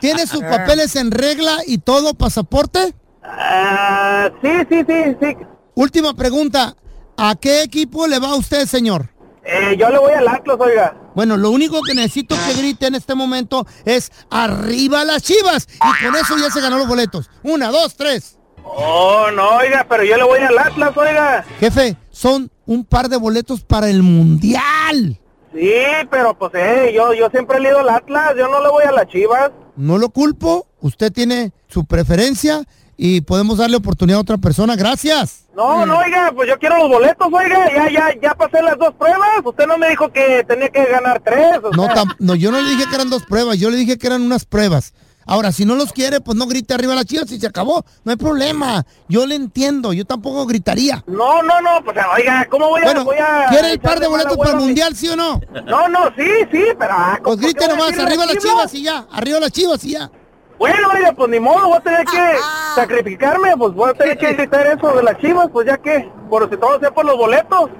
¿Tiene 0.00 0.26
sus 0.26 0.40
papeles 0.40 0.96
en 0.96 1.10
regla 1.10 1.58
y 1.66 1.78
todo, 1.78 2.14
pasaporte? 2.14 2.94
Ah, 3.22 4.30
sí, 4.40 4.48
sí, 4.70 4.84
sí, 4.88 5.16
sí. 5.20 5.36
Última 5.74 6.14
pregunta. 6.14 6.74
¿A 7.18 7.34
qué 7.34 7.62
equipo 7.62 8.06
le 8.06 8.18
va 8.20 8.36
usted, 8.36 8.64
señor? 8.64 9.10
Eh, 9.50 9.76
yo 9.78 9.88
le 9.88 9.98
voy 9.98 10.12
al 10.12 10.28
Atlas, 10.28 10.58
oiga. 10.60 10.94
Bueno, 11.14 11.38
lo 11.38 11.50
único 11.50 11.80
que 11.80 11.94
necesito 11.94 12.36
que 12.46 12.58
grite 12.58 12.86
en 12.86 12.94
este 12.94 13.14
momento 13.14 13.66
es 13.86 14.12
arriba 14.30 15.06
las 15.06 15.22
chivas. 15.22 15.66
Y 15.72 16.04
con 16.04 16.14
eso 16.16 16.36
ya 16.36 16.50
se 16.50 16.60
ganó 16.60 16.76
los 16.76 16.86
boletos. 16.86 17.30
Una, 17.42 17.68
dos, 17.70 17.96
tres. 17.96 18.36
Oh, 18.62 19.30
no, 19.32 19.56
oiga, 19.56 19.86
pero 19.88 20.04
yo 20.04 20.18
le 20.18 20.24
voy 20.24 20.40
al 20.40 20.58
Atlas, 20.58 20.94
oiga. 20.94 21.46
Jefe, 21.60 21.96
son 22.10 22.50
un 22.66 22.84
par 22.84 23.08
de 23.08 23.16
boletos 23.16 23.62
para 23.62 23.88
el 23.88 24.02
mundial. 24.02 25.18
Sí, 25.54 25.72
pero 26.10 26.38
pues, 26.38 26.52
eh, 26.54 26.92
yo, 26.94 27.14
yo 27.14 27.30
siempre 27.30 27.56
he 27.56 27.62
ido 27.62 27.78
al 27.78 27.88
Atlas, 27.88 28.34
yo 28.36 28.48
no 28.48 28.62
le 28.62 28.68
voy 28.68 28.84
a 28.84 28.92
las 28.92 29.06
chivas. 29.06 29.50
No 29.76 29.96
lo 29.96 30.10
culpo. 30.10 30.66
Usted 30.80 31.10
tiene 31.10 31.52
su 31.68 31.86
preferencia 31.86 32.64
y 33.00 33.20
podemos 33.20 33.56
darle 33.58 33.76
oportunidad 33.76 34.18
a 34.18 34.22
otra 34.22 34.36
persona. 34.38 34.74
Gracias. 34.76 35.44
No, 35.56 35.86
no, 35.86 35.98
oiga, 35.98 36.32
pues 36.34 36.48
yo 36.48 36.58
quiero 36.58 36.76
los 36.78 36.88
boletos, 36.88 37.26
oiga, 37.32 37.72
ya, 37.72 37.88
ya, 37.90 38.20
ya 38.20 38.34
pasé 38.34 38.60
las 38.60 38.76
dos 38.76 38.92
pruebas. 38.94 39.28
Usted 39.44 39.66
no 39.66 39.78
me 39.78 39.88
dijo 39.88 40.12
que 40.12 40.44
tenía 40.46 40.68
que 40.68 40.84
ganar 40.84 41.20
tres. 41.24 41.58
o 41.62 41.70
No, 41.70 41.84
sea. 41.86 42.04
no, 42.18 42.34
yo 42.34 42.50
no 42.50 42.60
le 42.60 42.70
dije 42.70 42.84
que 42.88 42.94
eran 42.96 43.08
dos 43.08 43.22
pruebas, 43.24 43.58
yo 43.58 43.70
le 43.70 43.76
dije 43.76 43.96
que 43.98 44.06
eran 44.08 44.22
unas 44.22 44.44
pruebas. 44.44 44.92
Ahora, 45.30 45.52
si 45.52 45.64
no 45.66 45.74
los 45.74 45.92
quiere, 45.92 46.20
pues 46.22 46.38
no 46.38 46.46
grite 46.46 46.72
arriba 46.74 46.94
las 46.94 47.04
chivas 47.04 47.30
y 47.30 47.38
se 47.38 47.46
acabó. 47.46 47.84
No 48.02 48.10
hay 48.12 48.16
problema. 48.16 48.84
Yo 49.10 49.26
le 49.26 49.34
entiendo, 49.34 49.92
yo 49.92 50.04
tampoco 50.06 50.46
gritaría. 50.46 51.04
No, 51.06 51.42
no, 51.42 51.60
no, 51.60 51.84
pues 51.84 51.96
oiga, 52.16 52.46
¿cómo 52.50 52.68
voy 52.70 52.80
a, 52.80 52.84
Bueno, 52.84 53.04
voy 53.04 53.16
a 53.18 53.46
¿quiere 53.50 53.72
el 53.72 53.78
par 53.78 54.00
de 54.00 54.06
boletos 54.08 54.36
para 54.38 54.50
el 54.50 54.56
a 54.56 54.58
mundial, 54.58 54.96
sí 54.96 55.06
o 55.08 55.16
no? 55.16 55.38
No, 55.66 55.86
no, 55.88 56.06
sí, 56.16 56.24
sí, 56.50 56.64
pero... 56.78 56.92
ah, 56.94 57.18
Pues 57.22 57.36
¿por 57.36 57.40
qué 57.40 57.46
grite 57.46 57.64
a 57.64 57.68
nomás, 57.68 57.98
arriba 57.98 58.22
a 58.22 58.26
las 58.26 58.38
chivas 58.38 58.72
y 58.74 58.82
ya, 58.84 59.06
arriba 59.12 59.38
las 59.38 59.52
chivas 59.52 59.84
y 59.84 59.90
ya. 59.90 60.10
Bueno, 60.58 60.88
oiga, 60.92 61.12
pues 61.12 61.30
ni 61.30 61.38
modo, 61.38 61.68
voy 61.68 61.76
a 61.78 61.80
tener 61.80 62.04
que 62.04 62.36
sacrificarme, 62.74 63.56
pues 63.56 63.74
voy 63.74 63.90
a 63.90 63.94
tener 63.94 64.18
que 64.18 64.32
gritar 64.34 64.66
eso 64.66 64.92
de 64.92 65.02
las 65.02 65.18
chivas, 65.18 65.48
pues 65.52 65.66
ya 65.66 65.78
que, 65.78 66.10
por 66.28 66.48
si 66.50 66.56
todo 66.56 66.80
sea 66.80 66.90
por 66.92 67.04
los 67.04 67.16
boletos. 67.16 67.70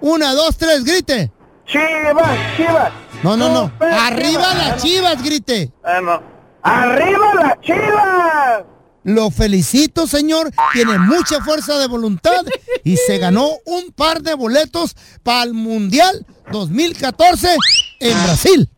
Una, 0.00 0.32
dos, 0.34 0.56
tres, 0.56 0.84
grite. 0.84 1.32
Chivas, 1.66 2.38
chivas. 2.56 2.92
No, 3.22 3.36
no, 3.36 3.48
no. 3.48 3.64
Super 3.70 3.92
Arriba 3.92 4.30
chivas. 4.30 4.54
las 4.56 4.82
chivas, 4.82 5.22
grite. 5.22 5.72
Ah, 5.84 6.00
no. 6.00 6.22
¡Arriba 6.62 7.34
las 7.34 7.60
chivas! 7.60 8.62
Lo 9.04 9.30
felicito, 9.30 10.06
señor. 10.06 10.50
Tiene 10.72 10.98
mucha 10.98 11.40
fuerza 11.42 11.78
de 11.78 11.88
voluntad 11.88 12.44
y 12.84 12.96
se 12.96 13.18
ganó 13.18 13.48
un 13.64 13.90
par 13.92 14.22
de 14.22 14.34
boletos 14.34 14.94
para 15.22 15.42
el 15.44 15.54
Mundial 15.54 16.24
2014 16.52 17.56
en 18.00 18.24
Brasil. 18.24 18.70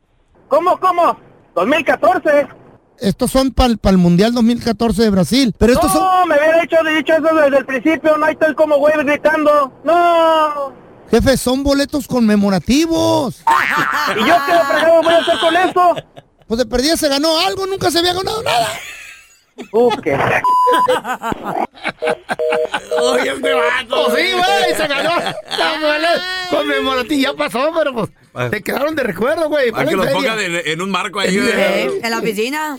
¿Cómo, 0.49 0.79
cómo? 0.79 1.19
2014. 1.55 2.49
Estos 3.01 3.31
son 3.31 3.53
para 3.53 3.71
el 3.85 3.99
Mundial 3.99 4.33
2014 4.35 5.03
de 5.03 5.11
Brasil. 5.11 5.55
Pero 5.59 5.73
estos 5.73 5.91
son... 5.93 6.03
No, 6.03 6.27
me 6.27 6.37
hubiera 6.37 6.61
dicho, 6.61 6.77
dicho 6.97 7.13
eso 7.15 7.35
desde 7.35 7.59
el 7.59 7.67
principio, 7.67 8.17
no 8.19 8.27
hay 8.27 8.37
tal 8.37 8.55
como 8.55 8.77
güey 8.79 8.95
gritando. 9.05 9.73
No. 9.85 10.73
Jefe, 11.11 11.37
son 11.37 11.63
boletos 11.63 12.07
conmemorativos. 12.07 13.43
¿Y 14.17 14.21
yo 14.21 14.35
qué 14.47 14.53
fregado 14.53 15.03
voy 15.03 15.15
a 15.15 15.19
hacer 15.19 15.39
con 15.41 15.57
eso? 15.57 15.97
Pues 16.47 16.59
de 16.59 16.67
perdida 16.67 16.97
se 16.97 17.09
ganó 17.09 17.39
algo, 17.41 17.67
nunca 17.67 17.91
se 17.91 17.99
había 18.01 18.13
ganado 18.13 18.43
nada. 18.43 18.69
Uh, 19.73 19.91
qué... 20.03 20.13
Oye, 23.03 23.31
este 23.33 23.53
vato. 23.55 24.07
Pues 24.07 24.19
sí, 24.27 24.33
güey, 24.33 24.75
se 24.77 24.87
ganó. 24.87 25.11
Conmemorativa 26.51 27.31
ya 27.33 27.37
pasó, 27.37 27.71
pero 27.77 27.93
pues 27.95 28.51
te 28.51 28.63
quedaron 28.63 28.95
de 28.95 29.03
recuerdo, 29.03 29.49
güey. 29.49 29.71
Para 29.71 29.85
que 29.85 29.91
Pura 29.97 30.05
los 30.05 30.13
feria. 30.15 30.31
pongan 30.33 30.45
en, 30.45 30.63
en 30.67 30.81
un 30.83 30.91
marco 30.91 31.21
ahí. 31.21 31.37
Eh, 31.39 32.01
En 32.03 32.11
la 32.11 32.19
oficina. 32.19 32.79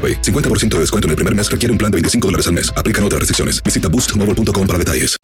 AroPay. 0.00 0.22
50% 0.22 0.76
de 0.76 0.80
descuento 0.80 1.06
en 1.06 1.10
el 1.10 1.16
primer 1.16 1.34
mes 1.34 1.50
requiere 1.50 1.70
un 1.70 1.78
plan 1.78 1.90
de 1.90 1.96
25 1.96 2.28
dólares 2.28 2.46
al 2.46 2.54
mes. 2.54 2.72
Aplican 2.74 3.04
otras 3.04 3.18
restricciones. 3.18 3.62
Visita 3.62 3.88
boostmobile.com 3.88 4.66
para 4.66 4.78
detalles. 4.78 5.20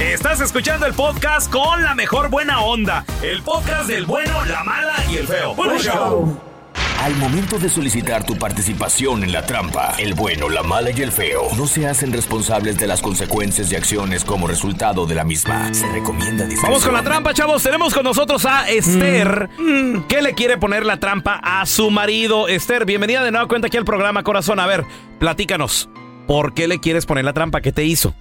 Estás 0.00 0.40
escuchando 0.40 0.86
el 0.86 0.94
podcast 0.94 1.50
con 1.50 1.82
la 1.82 1.94
mejor 1.94 2.28
buena 2.28 2.60
onda. 2.60 3.04
El 3.22 3.42
podcast 3.42 3.88
del 3.88 4.06
bueno, 4.06 4.44
la 4.44 4.64
mala 4.64 4.94
y 5.10 5.16
el 5.18 5.26
feo. 5.26 5.54
Bueno, 5.54 5.78
show. 5.78 6.53
Al 7.04 7.14
momento 7.16 7.58
de 7.58 7.68
solicitar 7.68 8.24
tu 8.24 8.34
participación 8.34 9.24
en 9.24 9.32
la 9.32 9.44
trampa, 9.44 9.94
el 9.98 10.14
bueno, 10.14 10.48
la 10.48 10.62
mala 10.62 10.88
y 10.90 11.02
el 11.02 11.12
feo 11.12 11.48
no 11.54 11.66
se 11.66 11.86
hacen 11.86 12.14
responsables 12.14 12.78
de 12.78 12.86
las 12.86 13.02
consecuencias 13.02 13.70
y 13.70 13.76
acciones 13.76 14.24
como 14.24 14.46
resultado 14.46 15.04
de 15.04 15.14
la 15.14 15.22
misma. 15.22 15.68
Se 15.74 15.86
recomienda 15.92 16.46
discreción. 16.46 16.70
Vamos 16.70 16.82
con 16.82 16.94
la 16.94 17.02
trampa, 17.02 17.34
chavos. 17.34 17.62
Tenemos 17.62 17.92
con 17.92 18.04
nosotros 18.04 18.46
a 18.46 18.70
Esther, 18.70 19.50
que 20.08 20.22
le 20.22 20.32
quiere 20.32 20.56
poner 20.56 20.86
la 20.86 20.98
trampa 20.98 21.42
a 21.42 21.66
su 21.66 21.90
marido. 21.90 22.48
Esther, 22.48 22.86
bienvenida 22.86 23.22
de 23.22 23.32
nuevo 23.32 23.48
cuenta 23.48 23.66
aquí 23.66 23.76
al 23.76 23.84
programa, 23.84 24.22
corazón. 24.22 24.58
A 24.58 24.66
ver, 24.66 24.86
platícanos. 25.18 25.90
¿Por 26.26 26.54
qué 26.54 26.68
le 26.68 26.80
quieres 26.80 27.04
poner 27.04 27.26
la 27.26 27.34
trampa? 27.34 27.60
¿Qué 27.60 27.70
te 27.70 27.84
hizo? 27.84 28.14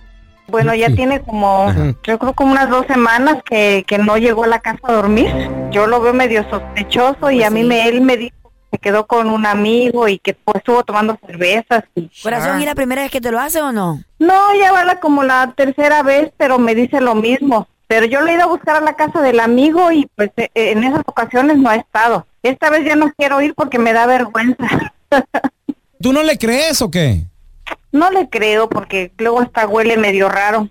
Bueno, 0.50 0.75
ya 0.75 0.94
tiene 0.94 1.22
como, 1.22 1.74
yo 2.04 2.20
creo 2.20 2.34
como 2.34 2.52
unas 2.52 2.70
dos 2.70 2.86
semanas 2.88 3.38
que, 3.46 3.86
que 3.88 3.98
no 3.98 4.18
llegó 4.18 4.44
a 4.44 4.48
la 4.48 4.60
casa 4.60 4.80
a 4.84 4.92
dormir. 4.92 5.32
Yo 5.72 5.88
lo 5.88 6.02
veo 6.02 6.13
medio 6.13 6.46
sospechoso 6.50 7.32
y 7.32 7.44
a 7.44 7.50
mí 7.50 7.63
me, 7.63 7.88
él 7.88 8.02
me 8.02 8.18
dijo 8.18 8.43
que 8.74 8.80
quedó 8.80 9.06
con 9.06 9.30
un 9.30 9.46
amigo 9.46 10.08
y 10.08 10.18
que 10.18 10.34
pues 10.34 10.56
estuvo 10.58 10.84
tomando 10.84 11.15
cervezas. 11.27 11.84
Y, 11.94 12.10
Corazón, 12.24 12.60
¿y 12.60 12.65
la 12.65 12.74
primera 12.74 13.03
vez 13.03 13.12
que 13.12 13.22
te 13.22 13.30
lo 13.32 13.39
hace 13.39 13.62
o 13.62 13.72
no? 13.72 14.01
No, 14.18 14.56
ya 14.60 14.72
va 14.72 14.84
la- 14.84 15.00
como 15.00 15.24
la 15.24 15.53
tercera 15.56 16.01
vez, 16.01 16.32
pero 16.38 16.58
me 16.58 16.74
dice 16.74 17.00
lo 17.00 17.13
mismo. 17.13 17.68
Pero 17.88 18.08
yo 18.08 18.22
le 18.22 18.32
he 18.32 18.36
ido 18.36 18.46
a 18.46 18.48
buscar 18.48 18.77
a 18.77 18.82
la 18.82 18.96
casa 18.96 19.22
del 19.22 19.39
amigo 19.39 19.92
y 19.92 20.08
pues 20.15 20.32
eh, 20.38 20.50
en 20.56 20.84
esas 20.84 21.01
ocasiones 21.06 21.58
no 21.58 21.70
ha 21.70 21.75
estado. 21.75 22.25
Esta 22.42 22.72
vez 22.72 22.84
ya 22.86 22.96
no 22.96 23.12
quiero 23.15 23.39
ir 23.42 23.53
porque 23.53 23.77
me 23.77 23.94
da 23.94 24.08
vergüenza. 24.08 24.65
¿Tú 26.01 26.12
no 26.12 26.24
le 26.24 26.38
crees 26.39 26.82
o 26.82 26.89
qué? 26.89 27.24
No 27.92 28.10
le 28.10 28.27
creo 28.27 28.68
porque 28.70 29.12
luego 29.20 29.42
hasta 29.42 29.68
huele 29.68 29.98
medio 29.98 30.27
raro. 30.30 30.68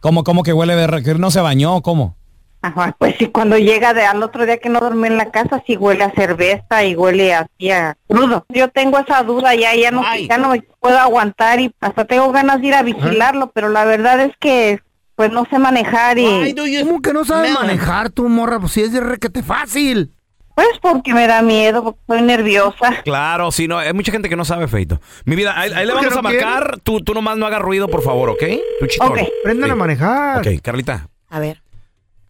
¿Cómo, 0.00 0.24
cómo 0.24 0.42
que 0.42 0.52
huele 0.52 0.74
de 0.74 1.02
que 1.04 1.14
no 1.14 1.30
se 1.30 1.40
bañó? 1.40 1.80
¿Cómo? 1.82 2.16
Ajá, 2.62 2.96
pues 2.98 3.14
sí, 3.18 3.26
cuando 3.26 3.58
llega 3.58 3.94
de 3.94 4.04
al 4.04 4.22
otro 4.22 4.44
día 4.44 4.58
que 4.58 4.68
no 4.68 4.80
dormí 4.80 5.06
en 5.06 5.16
la 5.16 5.30
casa, 5.30 5.62
sí 5.66 5.76
huele 5.76 6.04
a 6.04 6.10
cerveza 6.10 6.84
y 6.84 6.96
huele 6.96 7.34
así 7.34 7.70
a 7.70 7.96
crudo. 8.08 8.44
Yo 8.48 8.68
tengo 8.68 8.98
esa 8.98 9.22
duda 9.22 9.54
ya, 9.54 9.74
ya 9.74 9.90
no, 9.90 10.02
ya 10.28 10.38
no 10.38 10.48
me 10.48 10.62
puedo 10.80 10.98
aguantar 10.98 11.60
y 11.60 11.72
hasta 11.80 12.04
tengo 12.06 12.32
ganas 12.32 12.60
de 12.60 12.68
ir 12.68 12.74
a 12.74 12.82
vigilarlo, 12.82 13.52
pero 13.52 13.68
la 13.68 13.84
verdad 13.84 14.20
es 14.20 14.32
que 14.40 14.80
pues 15.14 15.32
no 15.32 15.46
sé 15.50 15.58
manejar 15.58 16.18
y... 16.18 16.54
¿Cómo 16.84 17.00
que 17.00 17.12
no 17.12 17.24
sabes 17.24 17.52
manejar 17.52 18.10
tu 18.10 18.28
morra? 18.28 18.60
Pues 18.60 18.72
si 18.72 18.82
es 18.82 18.92
de 18.92 19.00
requete 19.00 19.42
fácil. 19.42 20.12
Pues 20.54 20.68
porque 20.80 21.12
me 21.12 21.26
da 21.26 21.42
miedo, 21.42 21.84
porque 21.84 22.00
estoy 22.00 22.22
nerviosa. 22.22 23.02
Claro, 23.04 23.52
sí, 23.52 23.68
no, 23.68 23.78
hay 23.78 23.92
mucha 23.92 24.10
gente 24.10 24.30
que 24.30 24.36
no 24.36 24.44
sabe, 24.46 24.68
Feito. 24.68 25.00
Mi 25.26 25.36
vida, 25.36 25.52
ahí, 25.54 25.70
ahí 25.70 25.86
le 25.86 25.92
¿Por 25.92 26.00
qué 26.00 26.08
vamos 26.08 26.18
a 26.18 26.22
marcar. 26.22 26.80
Tú, 26.82 27.00
tú 27.00 27.12
nomás 27.12 27.36
no 27.36 27.46
hagas 27.46 27.60
ruido, 27.60 27.88
por 27.88 28.02
favor, 28.02 28.30
¿ok? 28.30 28.42
Tu 28.80 28.86
chitón. 28.86 29.12
Ok, 29.12 29.18
aprendan 29.40 29.70
a 29.70 29.74
manejar. 29.74 30.38
Ok, 30.38 30.62
Carlita. 30.62 31.08
A 31.28 31.40
ver. 31.40 31.62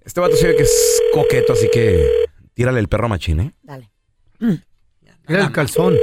Este 0.07 0.21
vato 0.21 0.37
se 0.37 0.47
ve 0.47 0.57
que 0.57 0.63
es 0.63 1.03
coqueto, 1.13 1.53
así 1.53 1.69
que 1.71 2.09
tírale 2.55 2.79
el 2.79 2.89
perro 2.89 3.09
machín, 3.09 3.41
¿eh? 3.41 3.53
Dale. 3.63 3.91
Mira 4.39 4.63
el 5.43 5.53
calzón. 5.53 5.97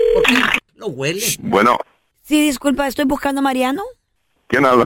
Lo 0.75 0.87
huele. 0.87 1.23
Bueno, 1.39 1.77
Sí, 2.21 2.41
disculpa, 2.41 2.87
estoy 2.87 3.05
buscando 3.05 3.39
a 3.39 3.41
Mariano. 3.41 3.83
¿quién 4.47 4.65
habla? 4.65 4.85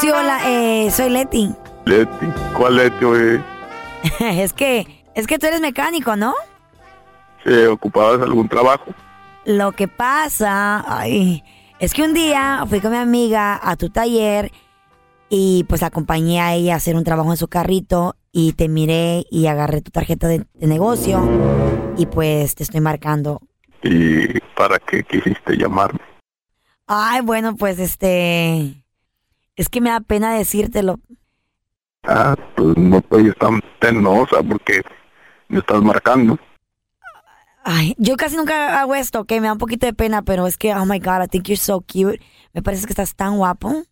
Sí, 0.00 0.08
hola, 0.10 0.40
eh, 0.50 0.90
soy 0.90 1.10
Leti. 1.10 1.54
Leti. 1.84 2.26
¿Cuál 2.56 2.76
Leti, 2.76 3.04
oye? 3.04 3.40
es 4.20 4.52
que, 4.52 5.04
es 5.14 5.26
que 5.26 5.38
tú 5.38 5.46
eres 5.46 5.60
mecánico, 5.60 6.16
¿no? 6.16 6.34
¿Se 7.44 7.68
ocupabas 7.68 8.22
algún 8.22 8.48
trabajo? 8.48 8.86
Lo 9.44 9.72
que 9.72 9.88
pasa, 9.88 10.84
ay, 10.88 11.44
es 11.78 11.92
que 11.92 12.02
un 12.02 12.14
día 12.14 12.64
fui 12.68 12.80
con 12.80 12.92
mi 12.92 12.96
amiga 12.98 13.60
a 13.62 13.76
tu 13.76 13.90
taller 13.90 14.50
y 15.28 15.64
pues 15.68 15.82
acompañé 15.82 16.40
a 16.40 16.54
ella 16.54 16.74
a 16.74 16.76
hacer 16.78 16.96
un 16.96 17.04
trabajo 17.04 17.30
en 17.30 17.36
su 17.36 17.48
carrito 17.48 18.16
y 18.36 18.52
te 18.54 18.68
miré 18.68 19.24
y 19.30 19.46
agarré 19.46 19.80
tu 19.80 19.92
tarjeta 19.92 20.26
de, 20.26 20.44
de 20.54 20.66
negocio 20.66 21.22
y 21.96 22.06
pues 22.06 22.56
te 22.56 22.64
estoy 22.64 22.80
marcando. 22.80 23.40
¿Y 23.80 24.40
para 24.56 24.80
qué 24.80 25.04
quisiste 25.04 25.56
llamarme? 25.56 26.00
Ay, 26.88 27.20
bueno, 27.20 27.54
pues 27.54 27.78
este, 27.78 28.84
es 29.54 29.68
que 29.68 29.80
me 29.80 29.90
da 29.90 30.00
pena 30.00 30.34
decírtelo. 30.34 30.98
Ah, 32.02 32.34
pues 32.56 32.76
no 32.76 32.98
estoy 32.98 33.32
tan 33.34 33.62
penosa 33.78 34.42
porque 34.42 34.82
me 35.48 35.60
estás 35.60 35.80
marcando. 35.80 36.36
Ay, 37.62 37.94
yo 37.98 38.16
casi 38.16 38.36
nunca 38.36 38.80
hago 38.80 38.96
esto, 38.96 39.20
ok, 39.20 39.30
me 39.34 39.42
da 39.42 39.52
un 39.52 39.58
poquito 39.58 39.86
de 39.86 39.94
pena, 39.94 40.22
pero 40.22 40.48
es 40.48 40.58
que, 40.58 40.74
oh 40.74 40.84
my 40.84 40.98
god, 40.98 41.22
I 41.22 41.28
think 41.28 41.46
you're 41.46 41.56
so 41.56 41.80
cute. 41.80 42.20
Me 42.52 42.62
parece 42.62 42.84
que 42.84 42.92
estás 42.92 43.14
tan 43.14 43.36
guapo. 43.36 43.84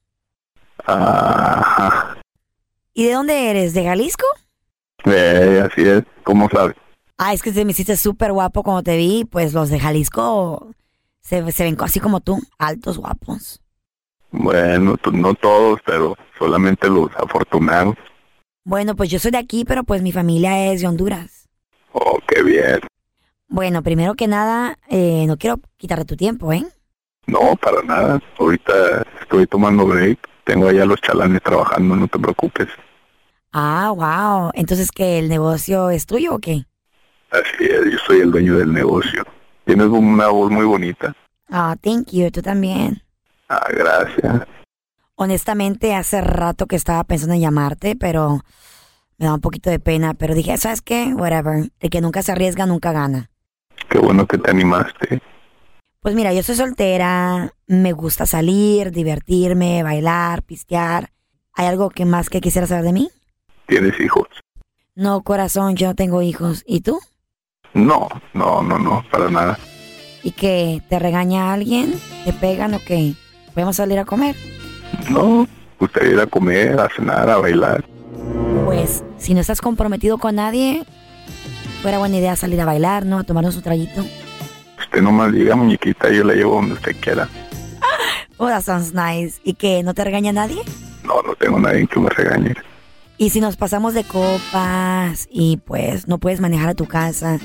Ajá. 0.85 2.19
¿Y 2.95 3.07
de 3.07 3.13
dónde 3.13 3.51
eres? 3.51 3.73
¿De 3.73 3.85
Jalisco? 3.85 4.27
Eh, 5.05 5.63
así 5.65 5.83
es, 5.83 6.03
¿cómo 6.25 6.49
sabes? 6.49 6.77
Ah, 7.19 7.33
es 7.33 7.43
que 7.43 7.53
te 7.53 7.65
me 7.65 7.73
hiciste 7.73 7.97
súper 7.97 8.33
guapo 8.33 8.63
cuando 8.63 8.83
te 8.83 8.97
vi. 8.97 9.25
Pues 9.25 9.53
los 9.53 9.71
de 9.71 9.79
Jalisco 9.79 10.73
se, 11.21 11.51
se 11.53 11.65
ven 11.65 11.77
así 11.81 12.01
como 12.01 12.21
tú, 12.21 12.41
altos, 12.59 12.99
guapos. 12.99 13.61
Bueno, 14.31 14.97
no 15.13 15.35
todos, 15.35 15.81
pero 15.85 16.17
solamente 16.39 16.89
los 16.89 17.11
afortunados. 17.17 17.97
Bueno, 18.65 18.97
pues 18.97 19.11
yo 19.11 19.19
soy 19.19 19.31
de 19.31 19.39
aquí, 19.39 19.65
pero 19.65 19.85
pues 19.85 20.03
mi 20.03 20.13
familia 20.13 20.73
es 20.73 20.81
de 20.81 20.89
Honduras. 20.89 21.49
Oh, 21.93 22.19
qué 22.27 22.43
bien. 22.43 22.81
Bueno, 23.49 23.83
primero 23.83 24.15
que 24.15 24.27
nada, 24.27 24.79
eh, 24.89 25.27
no 25.27 25.37
quiero 25.37 25.61
quitarte 25.77 26.07
tu 26.07 26.17
tiempo, 26.17 26.53
¿eh? 26.53 26.65
No, 27.27 27.55
para 27.57 27.83
nada. 27.83 28.21
Ahorita 28.39 29.07
estoy 29.21 29.47
tomando 29.47 29.87
break. 29.87 30.19
Tengo 30.45 30.69
allá 30.69 30.85
los 30.87 31.01
chalanes 31.01 31.43
trabajando, 31.43 31.95
no 31.95 32.09
te 32.09 32.19
preocupes. 32.19 32.69
Ah, 33.53 33.93
wow. 33.95 34.51
Entonces, 34.55 34.91
¿que 34.91 35.19
el 35.19 35.29
negocio 35.29 35.91
es 35.91 36.07
tuyo 36.07 36.35
o 36.35 36.39
qué? 36.39 36.65
Así 37.31 37.65
es, 37.65 37.93
yo 37.93 37.99
soy 38.07 38.21
el 38.21 38.31
dueño 38.31 38.57
del 38.59 38.73
negocio. 38.73 39.25
Tienes 39.65 39.87
una 39.87 40.29
voz 40.29 40.51
muy 40.51 40.65
bonita. 40.65 41.15
Ah, 41.51 41.77
thank 41.81 42.11
you, 42.11 42.31
tú 42.31 42.43
también. 42.43 43.03
Ah, 43.49 43.67
gracias. 43.71 44.47
Honestamente, 45.15 45.95
hace 45.95 46.21
rato 46.21 46.67
que 46.67 46.77
estaba 46.77 47.05
pensando 47.05 47.35
en 47.35 47.41
llamarte, 47.41 47.95
pero 47.95 48.41
me 49.19 49.27
da 49.27 49.35
un 49.35 49.41
poquito 49.41 49.71
de 49.71 49.79
pena. 49.79 50.15
Pero 50.15 50.35
dije, 50.35 50.57
¿sabes 50.57 50.83
qué? 50.83 51.15
Whatever. 51.15 51.71
El 51.79 51.91
que 51.91 52.01
nunca 52.01 52.23
se 52.23 52.33
arriesga, 52.33 52.67
nunca 52.67 52.93
gana. 52.93 53.31
Qué 53.89 53.99
bueno 53.99 54.27
que 54.27 54.39
te 54.39 54.51
animaste. 54.51 55.23
Pues 56.01 56.15
mira, 56.15 56.33
yo 56.33 56.43
soy 56.43 56.57
soltera, 56.57 57.53
me 57.67 57.93
gusta 57.93 58.27
salir, 58.27 58.91
divertirme, 58.91 59.83
bailar, 59.83 60.43
pistear. 60.43 61.13
¿Hay 61.53 61.67
algo 61.67 61.91
que 61.91 62.05
más 62.05 62.29
que 62.29 62.41
quisieras 62.41 62.71
saber 62.71 62.85
de 62.85 62.93
mí? 62.93 63.11
¿Tienes 63.67 63.99
hijos? 64.01 64.27
No, 64.95 65.23
corazón, 65.23 65.77
yo 65.77 65.89
no 65.89 65.95
tengo 65.95 66.23
hijos. 66.23 66.63
¿Y 66.67 66.81
tú? 66.81 67.01
No, 67.75 68.09
no, 68.35 68.63
no, 68.63 68.79
no, 68.79 69.05
para 69.11 69.31
nada. 69.31 69.59
¿Y 70.23 70.33
qué? 70.33 70.83
¿Te 70.89 70.99
regaña 70.99 71.53
alguien? 71.53 71.95
¿Te 72.25 72.33
pegan 72.33 72.75
o 72.75 72.81
qué? 72.87 73.15
¿Podemos 73.55 73.77
salir 73.77 73.99
a 73.99 74.05
comer? 74.05 74.37
No, 75.11 75.47
gustaría 75.79 76.13
ir 76.13 76.21
a 76.21 76.27
comer, 76.27 76.79
a 76.79 76.89
cenar, 76.89 77.29
a 77.31 77.39
bailar. 77.39 77.85
Pues, 78.65 79.03
si 79.19 79.35
no 79.35 79.41
estás 79.41 79.61
comprometido 79.61 80.19
con 80.19 80.37
nadie, 80.37 80.85
fuera 81.81 81.99
buena 81.99 82.19
idea 82.19 82.37
salir 82.37 82.61
a 82.61 82.65
bailar, 82.67 83.07
¿no? 83.07 83.19
A 83.19 83.25
tomarnos 83.25 83.57
un 83.57 83.63
traguito. 83.63 84.05
Usted 84.79 85.03
nomás 85.03 85.33
diga, 85.33 85.57
muñequita, 85.57 86.11
yo 86.11 86.25
la 86.25 86.35
llevo 86.35 86.57
donde 86.57 86.75
usted 86.75 86.97
quiera. 87.01 87.29
Oh, 88.39 88.49
that 88.49 88.63
sounds 88.63 88.93
nice. 88.93 89.41
¿Y 89.45 89.55
qué? 89.55 89.85
¿No 89.85 89.95
te 89.95 90.03
regaña 90.03 90.33
nadie? 90.33 90.63
No, 91.05 91.23
no 91.23 91.35
tengo 91.37 91.61
nadie 91.61 91.87
que 91.87 92.01
me 92.01 92.09
regañe. 92.09 92.57
Y 93.19 93.31
si 93.31 93.41
nos 93.41 93.57
pasamos 93.57 93.95
de 93.95 94.05
copas 94.05 95.29
y 95.31 95.59
pues 95.59 96.09
no 96.09 96.19
puedes 96.19 96.41
manejar 96.41 96.71
a 96.71 96.75
tu 96.75 96.87
casa, 96.87 97.39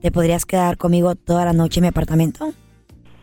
¿te 0.00 0.12
podrías 0.12 0.44
quedar 0.46 0.76
conmigo 0.76 1.14
toda 1.16 1.44
la 1.44 1.52
noche 1.52 1.80
en 1.80 1.82
mi 1.82 1.88
apartamento? 1.88 2.52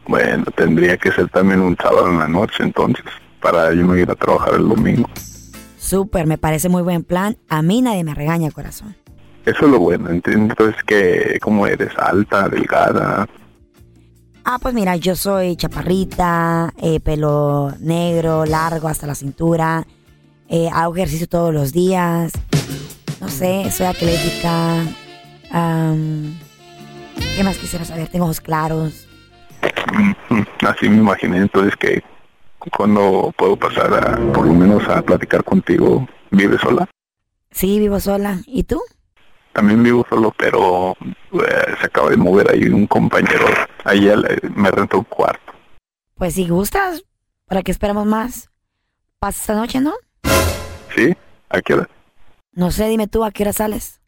Bueno, 0.08 0.43
tendría 0.56 0.98
que 0.98 1.12
ser 1.12 1.30
también 1.30 1.62
un 1.62 1.76
sábado 1.78 2.10
en 2.10 2.19
la 2.19 2.28
noche, 2.28 2.63
entonces, 2.63 3.06
para 3.41 3.74
yo 3.74 3.84
no 3.84 3.95
ir 3.95 4.10
a 4.10 4.15
trabajar 4.15 4.56
el 4.56 4.67
domingo. 4.67 5.10
Súper, 5.78 6.28
me 6.28 6.38
parece 6.38 6.69
muy 6.69 6.82
buen 6.82 7.04
plan. 7.04 7.38
A 7.50 7.62
mí 7.62 7.82
nadie 7.82 8.04
me 8.04 8.13
regaña, 8.13 8.52
corazón. 8.52 8.95
Eso 9.45 9.65
es 9.65 9.71
lo 9.71 9.80
bueno. 9.80 10.10
Entonces, 10.10 10.76
que 10.86 11.38
como 11.41 11.65
eres 11.67 11.91
alta, 11.98 12.50
delgada, 12.50 13.28
Ah, 14.48 14.60
pues 14.62 14.76
mira, 14.76 14.95
yo 14.95 15.15
soy 15.15 15.56
chaparrita, 15.56 16.71
eh, 16.78 17.00
pelo 17.00 17.74
negro, 17.80 18.45
largo 18.45 18.88
hasta 18.88 19.08
la 19.08 19.15
cintura. 19.15 19.88
Eh, 20.50 20.70
hago 20.74 20.96
ejercicio 20.96 21.28
todos 21.28 21.54
los 21.54 21.72
días. 21.74 22.34
No 23.20 23.30
sé, 23.30 23.70
soy 23.72 23.88
atlética. 23.88 24.84
¿Qué 27.36 27.44
más 27.44 27.58
quisiera 27.58 27.86
saber? 27.86 28.08
Tengo 28.08 28.26
ojos 28.26 28.42
claros. 28.42 29.08
así 30.68 30.90
me 30.90 30.98
imaginé, 30.98 31.38
entonces 31.38 31.76
que 31.78 32.04
cuando 32.76 33.34
puedo 33.38 33.56
pasar 33.56 33.94
a, 33.94 34.34
por 34.34 34.46
lo 34.46 34.54
menos 34.54 34.88
a 34.88 35.02
platicar 35.02 35.44
contigo, 35.44 36.08
¿vives 36.32 36.62
sola? 36.62 36.90
Sí, 37.52 37.80
vivo 37.80 38.00
sola. 38.00 38.40
¿Y 38.48 38.64
tú? 38.64 38.82
También 39.54 39.84
vivo 39.84 40.06
solo, 40.10 40.34
pero 40.38 40.98
eh, 41.02 41.76
se 41.80 41.86
acaba 41.86 42.10
de 42.10 42.18
mover 42.18 42.52
ahí 42.52 42.66
un 42.66 42.88
compañero. 42.88 43.46
Eh, 43.86 44.40
me 44.56 44.72
rentó 44.72 44.98
un 45.00 45.04
cuarto. 45.06 45.54
Pues 46.16 46.34
si 46.34 46.48
gustas, 46.48 47.04
¿para 47.46 47.62
qué 47.62 47.72
esperamos 47.72 48.06
más? 48.06 48.50
Pasa 49.20 49.40
esta 49.40 49.56
noche, 49.56 49.80
¿no? 49.80 49.94
¿Sí? 50.96 51.16
¿A 51.50 51.62
qué 51.62 51.74
hora? 51.74 51.90
No 52.54 52.72
sé, 52.72 52.88
dime 52.88 53.08
tú, 53.08 53.24
¿a 53.24 53.32
qué 53.32 53.44
hora 53.44 53.54
sales? 53.54 54.02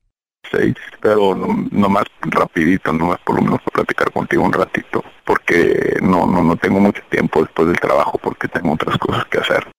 seis, 0.51 0.75
pero 1.01 1.35
no, 1.35 1.67
nomás 1.71 2.05
rapidito, 2.21 2.93
nomás 2.93 3.19
por 3.25 3.35
lo 3.35 3.41
menos 3.41 3.59
para 3.63 3.83
platicar 3.83 4.11
contigo 4.11 4.43
un 4.43 4.53
ratito, 4.53 5.03
porque 5.25 5.97
no, 6.01 6.25
no, 6.25 6.43
no 6.43 6.55
tengo 6.55 6.79
mucho 6.79 7.01
tiempo 7.09 7.41
después 7.41 7.67
del 7.67 7.79
trabajo 7.79 8.17
porque 8.21 8.47
tengo 8.47 8.73
otras 8.73 8.97
cosas 8.97 9.25
que 9.25 9.39
hacer. 9.39 9.69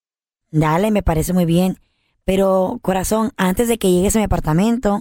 Dale, 0.50 0.90
me 0.90 1.02
parece 1.02 1.32
muy 1.32 1.44
bien. 1.44 1.78
Pero, 2.24 2.78
corazón, 2.82 3.32
antes 3.36 3.68
de 3.68 3.78
que 3.78 3.90
llegues 3.90 4.14
a 4.16 4.18
mi 4.18 4.26
apartamento, 4.26 5.00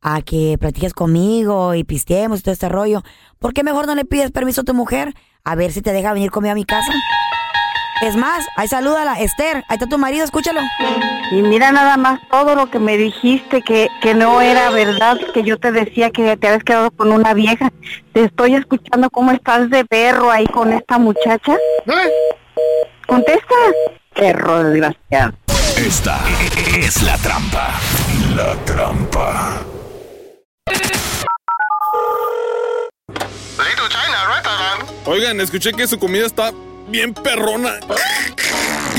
a 0.00 0.22
que 0.22 0.56
platiques 0.58 0.94
conmigo 0.94 1.74
y 1.74 1.82
pisteemos 1.82 2.40
y 2.40 2.42
todo 2.42 2.52
este 2.52 2.68
rollo, 2.68 3.02
¿por 3.38 3.52
qué 3.52 3.64
mejor 3.64 3.86
no 3.86 3.94
le 3.94 4.04
pides 4.04 4.30
permiso 4.30 4.60
a 4.60 4.64
tu 4.64 4.74
mujer? 4.74 5.14
A 5.42 5.56
ver 5.56 5.72
si 5.72 5.82
te 5.82 5.92
deja 5.92 6.12
venir 6.12 6.30
conmigo 6.30 6.52
a 6.52 6.56
mi 6.56 6.64
casa. 6.64 6.92
Es 8.02 8.16
más, 8.16 8.44
ahí 8.56 8.68
salúdala, 8.68 9.20
Esther, 9.20 9.64
ahí 9.68 9.76
está 9.76 9.86
tu 9.86 9.98
marido, 9.98 10.24
escúchalo. 10.24 10.60
Y 11.30 11.36
mira 11.36 11.72
nada 11.72 11.96
más 11.96 12.20
todo 12.28 12.54
lo 12.54 12.70
que 12.70 12.78
me 12.78 12.96
dijiste, 12.96 13.62
que, 13.62 13.88
que 14.02 14.14
no 14.14 14.40
era 14.40 14.70
verdad, 14.70 15.18
que 15.32 15.42
yo 15.42 15.58
te 15.58 15.72
decía 15.72 16.10
que 16.10 16.36
te 16.36 16.48
habías 16.48 16.64
quedado 16.64 16.90
con 16.90 17.12
una 17.12 17.34
vieja. 17.34 17.72
Te 18.12 18.24
estoy 18.24 18.56
escuchando 18.56 19.10
cómo 19.10 19.30
estás 19.30 19.70
de 19.70 19.84
perro 19.84 20.30
ahí 20.30 20.46
con 20.46 20.72
esta 20.72 20.98
muchacha. 20.98 21.56
Contesta. 23.06 23.54
Perro 24.14 24.64
desgraciado. 24.64 25.32
Esta 25.76 26.20
es 26.76 27.02
la 27.02 27.16
trampa. 27.18 27.74
La 28.36 28.54
trampa. 28.64 29.60
Oigan, 35.06 35.40
escuché 35.40 35.72
que 35.72 35.86
su 35.86 35.98
comida 35.98 36.26
está 36.26 36.52
bien 36.88 37.14
perrona. 37.14 37.74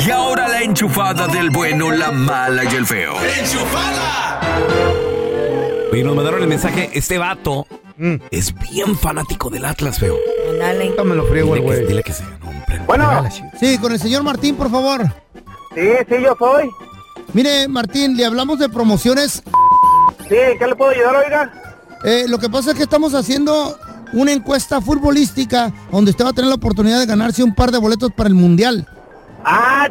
Y 0.06 0.10
ahora 0.12 0.48
la 0.48 0.62
enchufada 0.62 1.28
del 1.28 1.50
bueno, 1.50 1.92
la 1.92 2.12
mala 2.12 2.64
y 2.64 2.76
el 2.76 2.86
feo. 2.86 3.14
Oye, 5.92 6.04
nos 6.04 6.16
mandaron 6.16 6.42
el 6.42 6.48
mensaje, 6.48 6.90
este 6.94 7.18
vato 7.18 7.66
es 8.32 8.54
bien 8.72 8.98
fanático 8.98 9.50
del 9.50 9.66
Atlas, 9.66 10.00
feo. 10.00 10.18
Dale. 10.60 10.94
me 11.04 11.16
lo 11.16 11.26
friego, 11.28 11.56
el 11.56 11.62
Dile 11.62 11.72
que, 11.72 11.76
güey. 11.78 11.88
dile 11.88 12.04
que 12.04 12.14
sea, 12.14 12.28
no, 12.44 12.50
hombre. 12.50 12.82
Bueno, 12.86 13.30
Sí, 13.60 13.78
con 13.78 13.92
el 13.94 14.00
señor 14.00 14.24
Martín, 14.24 14.56
por 14.56 14.70
favor. 14.70 15.04
sí, 15.74 15.90
sí, 16.10 16.16
yo 16.22 16.36
soy. 16.38 16.70
Mire, 17.34 17.68
Martín, 17.68 18.16
le 18.18 18.26
hablamos 18.26 18.60
de 18.60 18.70
promociones. 18.70 19.42
Sí, 20.28 20.36
¿qué 20.60 20.68
le 20.68 20.76
puedo 20.76 20.92
ayudar, 20.92 21.16
oiga? 21.16 21.54
Eh, 22.04 22.26
lo 22.28 22.38
que 22.40 22.50
pasa 22.50 22.72
es 22.72 22.78
que 22.78 22.84
estamos 22.84 23.14
haciendo 23.14 23.78
una 24.14 24.32
encuesta 24.32 24.82
futbolística 24.82 25.72
donde 25.92 26.12
usted 26.12 26.26
va 26.26 26.30
a 26.30 26.34
tener 26.34 26.50
la 26.50 26.56
oportunidad 26.56 27.00
de 27.00 27.06
ganarse 27.06 27.44
un 27.44 27.54
par 27.54 27.72
de 27.72 27.78
boletos 27.78 28.12
para 28.12 28.30
el 28.30 28.36
Mundial. 28.36 28.88
Ah, 29.44 29.88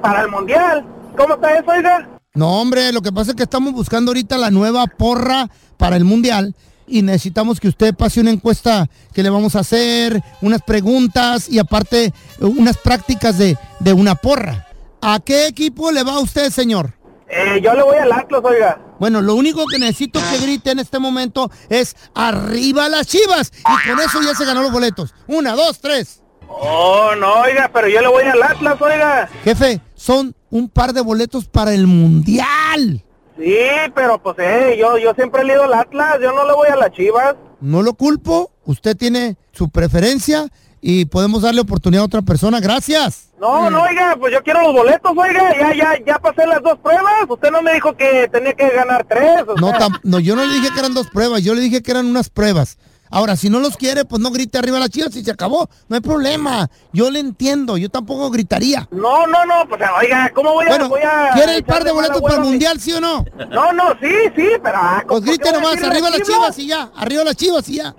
para 0.00 0.22
el 0.22 0.28
mundial. 0.28 0.84
¿Cómo 1.16 1.34
está 1.34 1.58
eso, 1.58 1.70
oiga? 1.70 2.08
No, 2.34 2.60
hombre, 2.60 2.92
lo 2.92 3.02
que 3.02 3.12
pasa 3.12 3.30
es 3.30 3.36
que 3.36 3.44
estamos 3.44 3.72
buscando 3.72 4.10
ahorita 4.10 4.36
la 4.38 4.50
nueva 4.50 4.86
porra 4.86 5.48
para 5.76 5.96
el 5.96 6.04
Mundial 6.04 6.54
y 6.86 7.02
necesitamos 7.02 7.60
que 7.60 7.68
usted 7.68 7.94
pase 7.94 8.20
una 8.20 8.30
encuesta 8.30 8.88
que 9.12 9.22
le 9.22 9.30
vamos 9.30 9.56
a 9.56 9.60
hacer, 9.60 10.20
unas 10.40 10.62
preguntas 10.62 11.48
y 11.48 11.58
aparte 11.58 12.06
eh, 12.06 12.12
unas 12.40 12.76
prácticas 12.76 13.38
de, 13.38 13.56
de 13.80 13.92
una 13.92 14.14
porra. 14.14 14.66
¿A 15.00 15.20
qué 15.20 15.46
equipo 15.46 15.92
le 15.92 16.02
va 16.02 16.18
usted, 16.18 16.50
señor? 16.50 16.92
Eh, 17.28 17.60
yo 17.62 17.74
le 17.74 17.82
voy 17.82 17.96
al 17.96 18.12
Atlas, 18.12 18.40
oiga. 18.44 18.80
Bueno, 18.98 19.22
lo 19.22 19.34
único 19.34 19.66
que 19.66 19.78
necesito 19.78 20.20
que 20.30 20.38
grite 20.38 20.70
en 20.70 20.78
este 20.78 20.98
momento 20.98 21.50
es 21.68 21.96
arriba 22.14 22.88
las 22.88 23.06
chivas 23.06 23.52
y 23.58 23.88
con 23.88 24.00
eso 24.00 24.22
ya 24.22 24.34
se 24.34 24.44
ganó 24.44 24.62
los 24.62 24.72
boletos. 24.72 25.14
Una, 25.26 25.54
dos, 25.54 25.80
tres. 25.80 26.22
Oh, 26.48 27.14
no, 27.18 27.40
oiga, 27.40 27.70
pero 27.72 27.88
yo 27.88 28.00
le 28.00 28.08
voy 28.08 28.24
al 28.24 28.42
Atlas, 28.42 28.80
oiga. 28.80 29.28
Jefe, 29.42 29.80
son 29.94 30.34
un 30.50 30.68
par 30.68 30.92
de 30.92 31.00
boletos 31.00 31.46
para 31.46 31.74
el 31.74 31.86
Mundial. 31.86 33.02
Sí, 33.36 33.56
pero 33.94 34.22
pues, 34.22 34.36
eh, 34.38 34.76
yo, 34.78 34.96
yo 34.98 35.12
siempre 35.14 35.42
he 35.42 35.44
leído 35.44 35.64
al 35.64 35.74
Atlas, 35.74 36.18
yo 36.22 36.32
no 36.32 36.46
le 36.46 36.52
voy 36.52 36.68
a 36.68 36.76
las 36.76 36.92
chivas. 36.92 37.34
No 37.60 37.82
lo 37.82 37.94
culpo, 37.94 38.52
usted 38.64 38.96
tiene 38.96 39.36
su 39.52 39.70
preferencia 39.70 40.46
y 40.86 41.06
podemos 41.06 41.40
darle 41.40 41.62
oportunidad 41.62 42.02
a 42.02 42.06
otra 42.06 42.20
persona. 42.20 42.60
Gracias. 42.60 43.30
No, 43.40 43.70
no, 43.70 43.84
oiga, 43.84 44.16
pues 44.20 44.34
yo 44.34 44.42
quiero 44.42 44.60
los 44.60 44.74
boletos, 44.74 45.12
oiga, 45.16 45.56
ya, 45.58 45.74
ya, 45.74 46.04
ya 46.06 46.18
pasé 46.18 46.46
las 46.46 46.62
dos 46.62 46.78
pruebas. 46.78 47.10
Usted 47.26 47.50
no 47.50 47.62
me 47.62 47.72
dijo 47.72 47.96
que 47.96 48.28
tenía 48.30 48.52
que 48.52 48.68
ganar 48.68 49.06
tres. 49.08 49.44
o 49.48 49.54
No, 49.58 49.70
sea. 49.70 49.88
no, 50.02 50.20
yo 50.20 50.36
no 50.36 50.44
le 50.44 50.52
dije 50.52 50.68
que 50.74 50.78
eran 50.78 50.92
dos 50.92 51.06
pruebas, 51.08 51.42
yo 51.42 51.54
le 51.54 51.62
dije 51.62 51.82
que 51.82 51.90
eran 51.90 52.04
unas 52.04 52.28
pruebas. 52.28 52.76
Ahora, 53.10 53.34
si 53.36 53.48
no 53.48 53.60
los 53.60 53.78
quiere, 53.78 54.04
pues 54.04 54.20
no 54.20 54.30
grite 54.30 54.58
arriba 54.58 54.78
las 54.78 54.90
chivas 54.90 55.16
y 55.16 55.24
se 55.24 55.30
acabó. 55.30 55.70
No 55.88 55.94
hay 55.96 56.02
problema. 56.02 56.68
Yo 56.92 57.10
le 57.10 57.20
entiendo, 57.20 57.78
yo 57.78 57.88
tampoco 57.88 58.30
gritaría. 58.30 58.86
No, 58.90 59.26
no, 59.26 59.46
no, 59.46 59.66
pues 59.66 59.80
oiga, 60.02 60.30
¿cómo 60.34 60.52
voy 60.52 60.66
a, 60.66 60.68
Bueno, 60.68 60.88
voy 60.90 61.00
a 61.00 61.30
¿quiere 61.32 61.56
el 61.56 61.64
par 61.64 61.82
de 61.84 61.92
boletos 61.92 62.20
para 62.20 62.34
el 62.34 62.40
a 62.40 62.44
mundial, 62.44 62.78
sí 62.78 62.92
o 62.92 63.00
no? 63.00 63.24
No, 63.50 63.72
no, 63.72 63.92
sí, 64.02 64.10
sí, 64.36 64.48
pero... 64.62 64.76
ah, 64.76 65.02
Pues 65.08 65.20
¿por 65.20 65.24
qué 65.24 65.30
grite 65.30 65.48
a 65.48 65.52
nomás, 65.52 65.82
arriba 65.82 66.10
las 66.10 66.22
chivas 66.22 66.58
y 66.58 66.66
ya, 66.66 66.90
arriba 66.94 67.24
las 67.24 67.36
chivas 67.36 67.66
y 67.70 67.76
ya. 67.76 67.94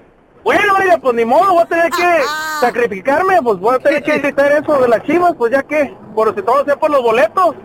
Bueno, 0.46 0.76
oiga, 0.80 1.00
pues 1.00 1.16
ni 1.16 1.26
modo, 1.26 1.54
voy 1.54 1.64
a 1.64 1.66
tener 1.66 1.90
que 1.90 2.22
sacrificarme, 2.62 3.42
pues 3.42 3.60
voy 3.60 3.76
a 3.76 3.80
tener 3.80 4.04
que 4.04 4.20
gritar 4.20 4.52
eso 4.52 4.80
de 4.80 4.88
las 4.88 5.04
chivas, 5.04 5.34
pues 5.36 5.52
ya 5.52 5.64
que, 5.64 5.92
por 6.14 6.36
si 6.36 6.42
todo 6.44 6.64
sea 6.64 6.76
por 6.76 6.92
los 6.92 7.02
boletos. 7.02 7.56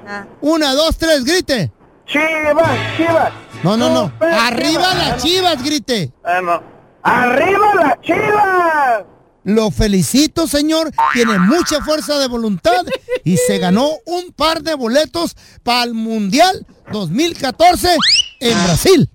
Una, 0.40 0.72
dos, 0.72 0.96
tres, 0.96 1.22
grite. 1.22 1.70
Chivas, 2.06 2.96
chivas. 2.96 3.32
No, 3.62 3.76
no, 3.76 3.90
no. 3.90 4.10
Arriba 4.18 4.70
chivas. 4.70 4.96
las 4.96 5.22
chivas, 5.22 5.62
grite. 5.62 6.10
Ah, 6.24 6.40
no. 6.42 6.62
¡Arriba 7.02 7.74
las 7.74 8.00
chivas! 8.00 9.04
Lo 9.44 9.70
felicito, 9.70 10.46
señor. 10.46 10.90
Tiene 11.12 11.38
mucha 11.38 11.82
fuerza 11.82 12.18
de 12.18 12.28
voluntad 12.28 12.86
y 13.24 13.36
se 13.36 13.58
ganó 13.58 13.90
un 14.06 14.32
par 14.32 14.62
de 14.62 14.74
boletos 14.74 15.36
para 15.62 15.84
el 15.84 15.92
Mundial 15.92 16.66
2014 16.92 17.94
en 18.40 18.64
Brasil. 18.64 19.10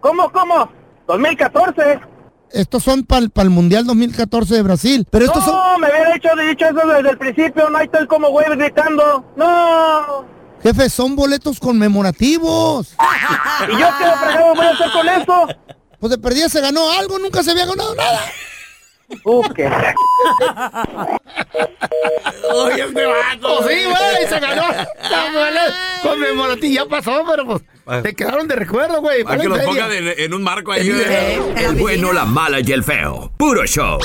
¿Cómo, 0.00 0.32
cómo? 0.32 0.68
2014. 1.06 2.13
Estos 2.54 2.84
son 2.84 3.02
para 3.02 3.26
el 3.42 3.50
Mundial 3.50 3.84
2014 3.84 4.54
de 4.54 4.62
Brasil. 4.62 5.06
Pero 5.10 5.24
estos 5.24 5.44
no, 5.44 5.52
son, 5.52 5.80
me 5.80 5.88
hubiera 5.88 6.12
dicho, 6.14 6.28
dicho 6.48 6.66
eso 6.66 6.86
desde 6.86 7.10
el 7.10 7.18
principio, 7.18 7.68
no 7.68 7.78
hay 7.78 7.88
tal 7.88 8.06
como 8.06 8.28
güey 8.30 8.46
gritando. 8.56 9.24
No. 9.36 10.24
jefe, 10.62 10.88
son 10.88 11.16
boletos 11.16 11.58
conmemorativos. 11.58 12.94
¿Y 13.68 13.72
yo 13.72 13.88
qué 13.98 14.04
fregado 14.04 14.54
voy 14.54 14.66
a 14.66 14.70
hacer 14.70 14.90
con 14.92 15.08
eso? 15.08 15.48
Pues 15.98 16.10
de 16.10 16.18
perdida 16.18 16.48
se 16.48 16.60
ganó 16.60 16.92
algo, 16.92 17.18
nunca 17.18 17.42
se 17.42 17.50
había 17.50 17.66
ganado 17.66 17.92
nada. 17.96 18.20
Uh, 19.24 19.42
qué. 19.54 19.66
Oye, 22.54 22.82
este 22.84 23.06
vato. 23.06 23.58
Pues 23.62 23.76
sí, 23.76 23.84
güey, 23.84 24.26
se 24.28 24.40
ganó. 24.40 24.62
Conmemorativa 26.02 26.84
ya 26.84 26.88
pasó, 26.88 27.22
pero 27.28 27.44
pues 27.46 27.62
te 28.02 28.14
quedaron 28.14 28.48
de 28.48 28.56
recuerdo, 28.56 29.00
güey. 29.00 29.24
Para 29.24 29.40
que 29.40 29.48
feria. 29.48 29.64
pongan 29.64 29.92
en, 29.92 30.14
en 30.16 30.34
un 30.34 30.42
marco 30.42 30.72
ahí. 30.72 30.88
El 31.56 31.74
bueno, 31.76 32.12
la 32.12 32.24
mala 32.24 32.60
y 32.60 32.72
el 32.72 32.82
feo. 32.84 33.30
Puro 33.36 33.66
show. 33.66 33.98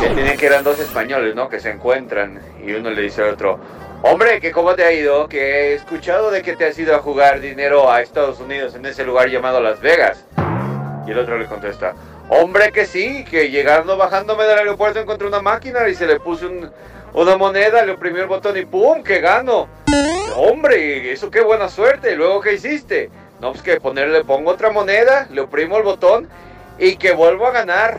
Que 0.00 0.08
tienen 0.10 0.36
que 0.36 0.46
eran 0.46 0.64
dos 0.64 0.78
españoles, 0.78 1.34
¿no? 1.34 1.48
Que 1.48 1.60
se 1.60 1.70
encuentran 1.70 2.40
y 2.64 2.72
uno 2.72 2.90
le 2.90 3.02
dice 3.02 3.22
al 3.22 3.30
otro, 3.30 3.58
hombre, 4.02 4.40
que 4.40 4.52
cómo 4.52 4.74
te 4.74 4.84
ha 4.84 4.92
ido, 4.92 5.28
que 5.28 5.38
he 5.40 5.74
escuchado 5.74 6.30
de 6.30 6.42
que 6.42 6.56
te 6.56 6.66
has 6.66 6.78
ido 6.78 6.94
a 6.94 6.98
jugar 7.00 7.40
dinero 7.40 7.90
a 7.90 8.00
Estados 8.02 8.40
Unidos 8.40 8.74
en 8.74 8.84
ese 8.86 9.04
lugar 9.04 9.28
llamado 9.28 9.60
Las 9.60 9.80
Vegas. 9.80 10.24
Y 11.06 11.10
el 11.12 11.18
otro 11.18 11.38
le 11.38 11.46
contesta, 11.46 11.94
hombre, 12.28 12.72
que 12.72 12.86
sí, 12.86 13.24
que 13.24 13.50
llegando, 13.50 13.96
bajándome 13.96 14.44
del 14.44 14.58
aeropuerto 14.58 14.98
encontré 15.00 15.26
una 15.26 15.40
máquina 15.42 15.88
y 15.88 15.94
se 15.94 16.06
le 16.06 16.18
puse 16.20 16.46
un- 16.46 16.70
una 17.14 17.36
moneda, 17.36 17.84
le 17.84 17.92
oprimí 17.92 18.20
el 18.20 18.26
botón 18.26 18.56
y 18.56 18.64
¡pum! 18.64 19.02
que 19.02 19.20
gano. 19.20 19.68
Hombre, 20.34 21.12
eso 21.12 21.30
qué 21.30 21.40
buena 21.40 21.68
suerte. 21.68 22.12
¿Y 22.12 22.16
luego 22.16 22.40
qué 22.40 22.54
hiciste? 22.54 23.10
No, 23.40 23.52
pues 23.52 23.62
que 23.62 23.80
ponerle, 23.80 24.24
pongo 24.24 24.50
otra 24.50 24.70
moneda, 24.70 25.26
le 25.30 25.40
oprimo 25.42 25.76
el 25.78 25.82
botón 25.82 26.28
y 26.78 26.96
que 26.96 27.12
vuelvo 27.12 27.46
a 27.46 27.52
ganar. 27.52 27.96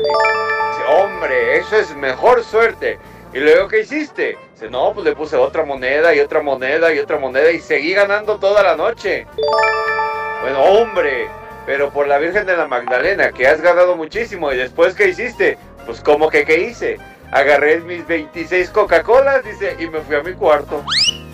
Hombre, 0.89 1.57
eso 1.57 1.75
es 1.77 1.95
mejor 1.95 2.43
suerte. 2.43 2.97
¿Y 3.33 3.39
luego 3.39 3.67
qué 3.67 3.81
hiciste? 3.81 4.37
Dice, 4.53 4.69
no, 4.69 4.93
pues 4.93 5.05
le 5.05 5.15
puse 5.15 5.35
otra 5.35 5.63
moneda 5.65 6.13
y 6.15 6.19
otra 6.19 6.41
moneda 6.41 6.93
y 6.93 6.99
otra 6.99 7.17
moneda 7.17 7.51
y 7.51 7.59
seguí 7.59 7.93
ganando 7.93 8.37
toda 8.37 8.63
la 8.63 8.75
noche. 8.75 9.25
Bueno, 10.41 10.61
hombre, 10.63 11.27
pero 11.67 11.91
por 11.91 12.07
la 12.07 12.17
Virgen 12.17 12.45
de 12.45 12.55
la 12.55 12.65
Magdalena, 12.65 13.33
que 13.33 13.45
has 13.45 13.59
ganado 13.61 13.97
muchísimo. 13.97 14.53
¿Y 14.53 14.57
después 14.57 14.95
qué 14.95 15.09
hiciste? 15.09 15.57
Pues 15.85 15.99
como 15.99 16.29
que 16.29 16.45
qué 16.45 16.61
hice. 16.61 16.97
Agarré 17.29 17.81
mis 17.81 18.07
26 18.07 18.69
Coca-Colas, 18.69 19.43
dice, 19.43 19.75
y 19.77 19.87
me 19.87 19.99
fui 19.99 20.15
a 20.15 20.23
mi 20.23 20.31
cuarto. 20.31 20.85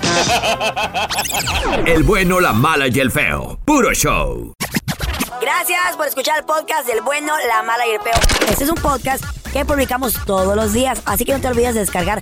El 1.86 2.02
bueno, 2.02 2.40
la 2.40 2.52
mala 2.52 2.88
y 2.88 3.00
el 3.00 3.12
feo. 3.12 3.60
Puro 3.64 3.94
show. 3.94 4.54
Gracias 5.40 5.96
por 5.98 6.08
escuchar 6.08 6.40
el 6.40 6.46
podcast 6.46 6.88
del 6.88 7.02
bueno, 7.02 7.34
la 7.48 7.62
mala 7.62 7.86
y 7.86 7.92
el 7.92 8.00
peor. 8.00 8.16
Este 8.50 8.64
es 8.64 8.70
un 8.70 8.78
podcast 8.78 9.24
que 9.52 9.66
publicamos 9.66 10.18
todos 10.26 10.56
los 10.56 10.74
días, 10.74 11.02
así 11.06 11.26
que 11.26 11.34
no 11.34 11.42
te 11.42 11.48
olvides 11.48 11.74
de 11.74 11.82
descargar 11.82 12.22